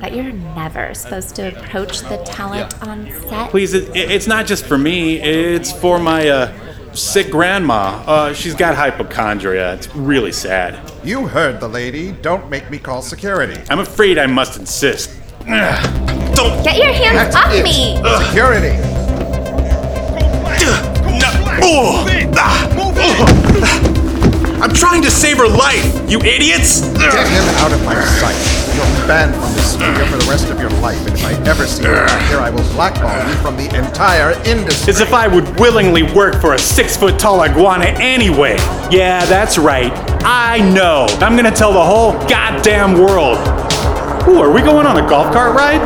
that 0.00 0.14
you're 0.14 0.32
never 0.32 0.94
supposed 0.94 1.34
to 1.36 1.48
approach 1.58 2.00
the 2.00 2.16
talent 2.24 2.80
on 2.86 3.10
set? 3.28 3.50
Please, 3.50 3.74
it, 3.74 3.88
it- 3.96 4.10
it's 4.10 4.26
not 4.26 4.46
just 4.46 4.64
for 4.66 4.78
me, 4.78 5.20
it's 5.20 5.72
for 5.72 5.98
my 5.98 6.28
uh, 6.28 6.94
sick 6.94 7.30
grandma. 7.30 8.02
Uh, 8.06 8.32
she's 8.34 8.54
got 8.54 8.76
hypochondria. 8.76 9.74
It's 9.74 9.92
really 9.96 10.30
sad. 10.32 10.78
You 11.02 11.26
heard 11.26 11.58
the 11.60 11.68
lady. 11.68 12.12
Don't 12.12 12.48
make 12.48 12.70
me 12.70 12.78
call 12.78 13.02
security. 13.02 13.60
I'm 13.68 13.80
afraid 13.80 14.16
I 14.18 14.26
must 14.26 14.58
insist. 14.58 15.10
Ugh. 15.48 16.36
Don't. 16.36 16.62
Get 16.64 16.76
your 16.78 16.92
hands 16.92 17.34
That's 17.34 17.36
off 17.36 17.52
it. 17.52 17.64
me! 17.64 17.96
Security. 18.26 18.78
Oh. 21.66 22.06
Ah. 22.36 24.00
I'm 24.64 24.72
trying 24.72 25.02
to 25.02 25.10
save 25.10 25.36
her 25.36 25.46
life, 25.46 25.84
you 26.10 26.18
idiots! 26.20 26.88
Get 26.96 27.12
him 27.12 27.44
out 27.56 27.70
of 27.70 27.84
my 27.84 28.02
sight. 28.02 28.34
You're 28.74 29.06
banned 29.06 29.34
from 29.34 29.52
this 29.52 29.74
studio 29.74 30.06
for 30.06 30.16
the 30.16 30.24
rest 30.26 30.48
of 30.48 30.58
your 30.58 30.70
life, 30.80 30.96
and 31.06 31.14
if 31.14 31.22
I 31.22 31.34
ever 31.46 31.66
see 31.66 31.82
you 31.82 31.90
around 31.90 32.28
here, 32.28 32.38
I 32.38 32.48
will 32.48 32.62
blackball 32.72 33.28
you 33.28 33.34
from 33.42 33.58
the 33.58 33.66
entire 33.76 34.30
industry. 34.46 34.90
As 34.90 35.02
if 35.02 35.12
I 35.12 35.28
would 35.28 35.60
willingly 35.60 36.02
work 36.14 36.40
for 36.40 36.54
a 36.54 36.58
six 36.58 36.96
foot 36.96 37.18
tall 37.18 37.42
iguana 37.42 37.84
anyway. 37.98 38.56
Yeah, 38.90 39.26
that's 39.26 39.58
right. 39.58 39.92
I 40.24 40.60
know. 40.72 41.08
I'm 41.20 41.36
gonna 41.36 41.50
tell 41.50 41.74
the 41.74 41.84
whole 41.84 42.12
goddamn 42.26 42.94
world. 42.94 43.36
Ooh, 44.26 44.40
are 44.40 44.50
we 44.50 44.62
going 44.62 44.86
on 44.86 44.96
a 44.96 45.06
golf 45.06 45.30
cart 45.30 45.54
ride? 45.54 45.82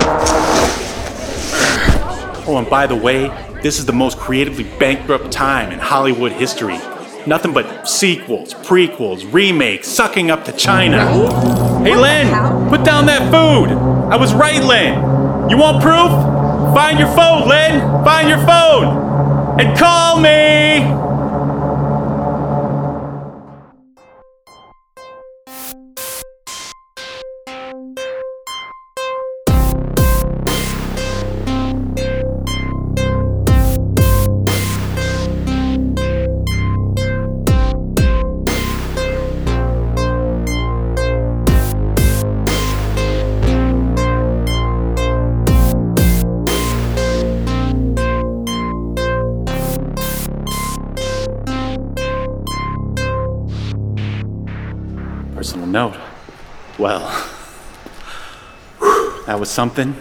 Oh, 2.47 2.59
and 2.59 2.71
by 2.71 2.87
the 2.87 2.95
way, 2.95 3.27
this 3.61 3.81
is 3.81 3.87
the 3.87 3.93
most 3.93 4.19
creatively 4.19 4.62
bankrupt 4.79 5.33
time 5.33 5.73
in 5.73 5.81
Hollywood 5.81 6.31
history. 6.31 6.79
Nothing 7.29 7.53
but 7.53 7.87
sequels, 7.87 8.55
prequels, 8.55 9.31
remakes, 9.31 9.87
sucking 9.87 10.31
up 10.31 10.47
to 10.47 10.53
China. 10.53 11.07
Hey, 11.85 11.95
Lynn, 11.95 12.71
put 12.71 12.85
down 12.85 13.05
that 13.05 13.21
food. 13.31 13.71
I 14.11 14.17
was 14.17 14.33
right, 14.33 14.62
Lynn. 14.64 15.51
You 15.51 15.59
want 15.59 15.83
proof? 15.83 16.11
Find 16.75 16.99
your 16.99 17.09
phone, 17.09 17.47
Lynn. 17.47 17.81
Find 18.03 18.31
your 18.31 18.38
phone. 18.38 19.61
And 19.61 19.79
call 19.79 20.21
me. 20.21 21.08
Personal 55.38 55.68
note. 55.68 55.96
Well, 56.81 56.98
that 59.27 59.38
was 59.38 59.48
something. 59.48 59.94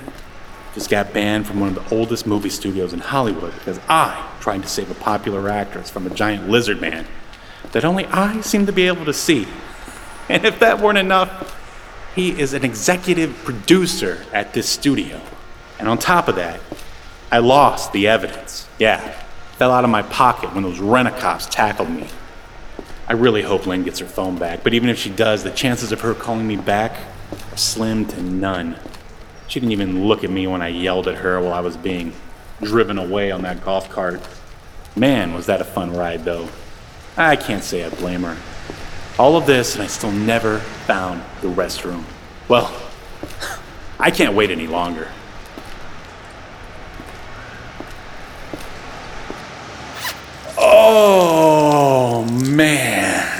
Just 0.73 0.89
got 0.89 1.13
banned 1.13 1.45
from 1.45 1.59
one 1.59 1.69
of 1.69 1.75
the 1.75 1.95
oldest 1.95 2.25
movie 2.25 2.49
studios 2.49 2.91
in 2.91 2.97
Hollywood 3.01 3.53
because 3.53 3.79
I 3.87 4.31
tried 4.39 4.63
to 4.63 4.67
save 4.67 4.89
a 4.89 4.95
popular 4.95 5.47
actress 5.47 5.91
from 5.91 6.07
a 6.07 6.09
giant 6.09 6.49
lizard 6.49 6.81
man 6.81 7.05
that 7.71 7.85
only 7.85 8.07
I 8.07 8.41
seem 8.41 8.65
to 8.65 8.71
be 8.71 8.87
able 8.87 9.05
to 9.05 9.13
see. 9.13 9.47
And 10.27 10.43
if 10.43 10.57
that 10.57 10.81
weren't 10.81 10.97
enough, 10.97 11.55
he 12.15 12.31
is 12.31 12.53
an 12.53 12.65
executive 12.65 13.35
producer 13.43 14.25
at 14.33 14.55
this 14.55 14.67
studio. 14.67 15.21
And 15.77 15.87
on 15.87 15.99
top 15.99 16.27
of 16.27 16.35
that, 16.37 16.59
I 17.31 17.37
lost 17.37 17.93
the 17.93 18.07
evidence. 18.07 18.67
Yeah, 18.79 19.11
fell 19.57 19.71
out 19.71 19.83
of 19.83 19.91
my 19.91 20.01
pocket 20.01 20.55
when 20.55 20.63
those 20.63 20.79
rent-a-cops 20.79 21.45
tackled 21.45 21.91
me. 21.91 22.07
I 23.09 23.13
really 23.13 23.41
hope 23.41 23.65
Lynn 23.65 23.83
gets 23.83 23.99
her 23.99 24.05
phone 24.05 24.37
back, 24.37 24.63
but 24.63 24.73
even 24.73 24.89
if 24.89 24.97
she 24.97 25.09
does, 25.09 25.43
the 25.43 25.51
chances 25.51 25.93
of 25.93 26.01
her 26.01 26.13
calling 26.13 26.45
me 26.45 26.57
back 26.57 26.99
are 27.51 27.57
slim 27.57 28.05
to 28.05 28.21
none. 28.21 28.77
She 29.47 29.61
didn't 29.61 29.71
even 29.71 30.07
look 30.07 30.25
at 30.25 30.29
me 30.29 30.45
when 30.45 30.61
I 30.61 30.67
yelled 30.67 31.07
at 31.07 31.15
her 31.19 31.39
while 31.39 31.53
I 31.53 31.61
was 31.61 31.77
being 31.77 32.13
driven 32.61 32.97
away 32.97 33.31
on 33.31 33.43
that 33.43 33.63
golf 33.63 33.89
cart. 33.89 34.21
Man, 34.95 35.33
was 35.33 35.45
that 35.45 35.61
a 35.61 35.63
fun 35.63 35.93
ride, 35.93 36.25
though. 36.25 36.49
I 37.15 37.37
can't 37.37 37.63
say 37.63 37.85
I 37.85 37.89
blame 37.89 38.23
her. 38.23 38.37
All 39.17 39.37
of 39.37 39.45
this, 39.45 39.75
and 39.75 39.83
I 39.83 39.87
still 39.87 40.11
never 40.11 40.59
found 40.59 41.23
the 41.41 41.47
restroom. 41.47 42.03
Well, 42.49 42.73
I 43.99 44.11
can't 44.11 44.35
wait 44.35 44.51
any 44.51 44.67
longer. 44.67 45.07
Oh, 50.57 52.25
man. 52.43 52.96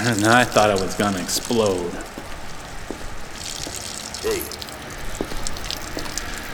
I 0.24 0.42
thought 0.42 0.70
I 0.70 0.74
was 0.74 0.94
gonna 0.94 1.20
explode. 1.20 1.92
Hey. 4.22 4.40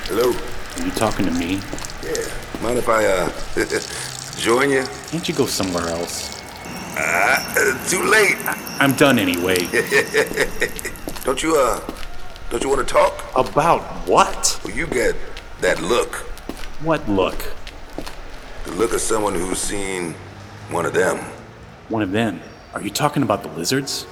Hello? 0.09 0.33
Are 0.33 0.85
you 0.85 0.91
talking 0.91 1.25
to 1.27 1.31
me? 1.31 1.61
Yeah. 2.03 2.61
Mind 2.61 2.79
if 2.79 2.89
I, 2.89 3.07
uh, 3.07 3.31
join 4.41 4.71
you? 4.71 4.85
Can't 5.11 5.29
you 5.29 5.37
go 5.37 5.47
somewhere 5.47 5.87
else? 5.87 6.37
Uh, 6.99 7.89
too 7.89 8.03
late. 8.03 8.35
I'm 8.81 8.95
done 8.95 9.21
anyway. 9.21 9.59
don't 11.23 11.41
you, 11.41 11.57
uh, 11.57 11.81
don't 12.51 12.61
you 12.61 12.69
want 12.69 12.81
to 12.81 12.93
talk? 12.93 13.23
About 13.37 13.83
what? 14.09 14.61
Well, 14.65 14.75
you 14.75 14.89
get 14.89 15.15
that 15.61 15.81
look. 15.81 16.13
What 16.83 17.09
look? 17.09 17.53
The 18.65 18.73
look 18.73 18.93
of 18.95 19.01
someone 19.01 19.37
who's 19.37 19.59
seen 19.59 20.15
one 20.71 20.87
of 20.87 20.93
them. 20.93 21.19
One 21.89 22.03
of 22.03 22.11
them? 22.11 22.41
Are 22.75 22.83
you 22.83 22.91
talking 22.91 23.23
about 23.23 23.45
the 23.45 23.49
lizards? 23.51 24.05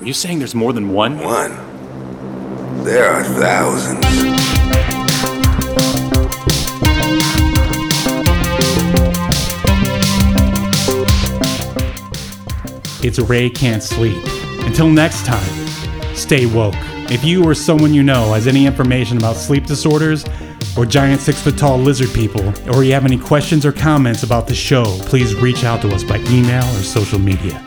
Are 0.00 0.04
you 0.04 0.12
saying 0.12 0.38
there's 0.38 0.54
more 0.54 0.72
than 0.72 0.92
one? 0.92 1.18
One. 1.18 1.50
There 2.84 3.10
are 3.10 3.24
thousands. 3.24 4.04
It's 13.04 13.18
Ray 13.18 13.50
Can't 13.50 13.82
Sleep. 13.82 14.22
Until 14.60 14.88
next 14.88 15.26
time, 15.26 15.66
stay 16.14 16.46
woke. 16.46 16.76
If 17.10 17.24
you 17.24 17.42
or 17.42 17.52
someone 17.52 17.92
you 17.92 18.04
know 18.04 18.32
has 18.32 18.46
any 18.46 18.64
information 18.64 19.16
about 19.16 19.34
sleep 19.34 19.66
disorders 19.66 20.24
or 20.76 20.86
giant 20.86 21.20
six 21.20 21.42
foot 21.42 21.58
tall 21.58 21.78
lizard 21.78 22.14
people, 22.14 22.46
or 22.72 22.84
you 22.84 22.92
have 22.92 23.04
any 23.04 23.18
questions 23.18 23.66
or 23.66 23.72
comments 23.72 24.22
about 24.22 24.46
the 24.46 24.54
show, 24.54 24.84
please 25.00 25.34
reach 25.34 25.64
out 25.64 25.82
to 25.82 25.88
us 25.88 26.04
by 26.04 26.18
email 26.28 26.62
or 26.76 26.82
social 26.84 27.18
media. 27.18 27.60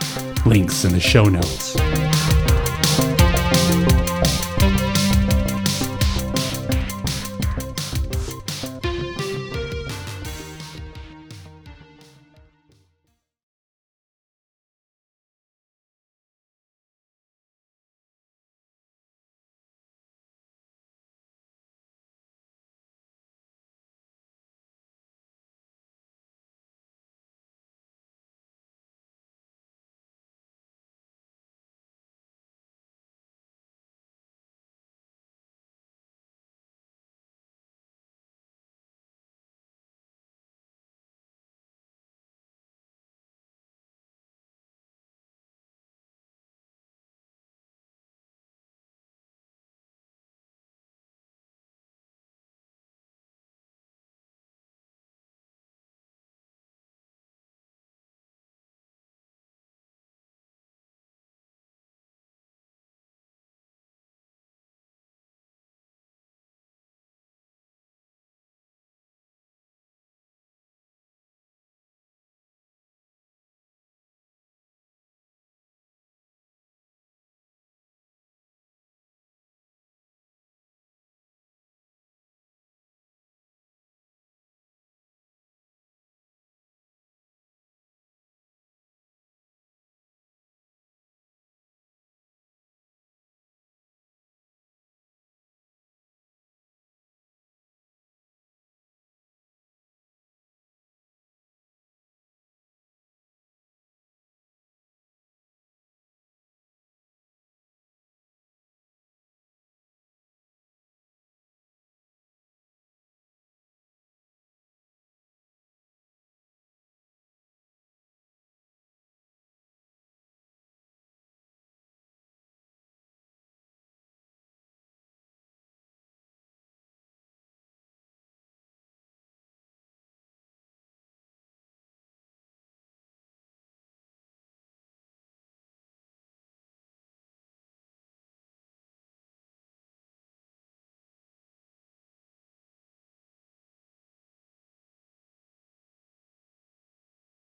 Links 0.46 0.84
in 0.84 0.92
the 0.92 1.00
show 1.00 1.24
notes. 1.24 1.76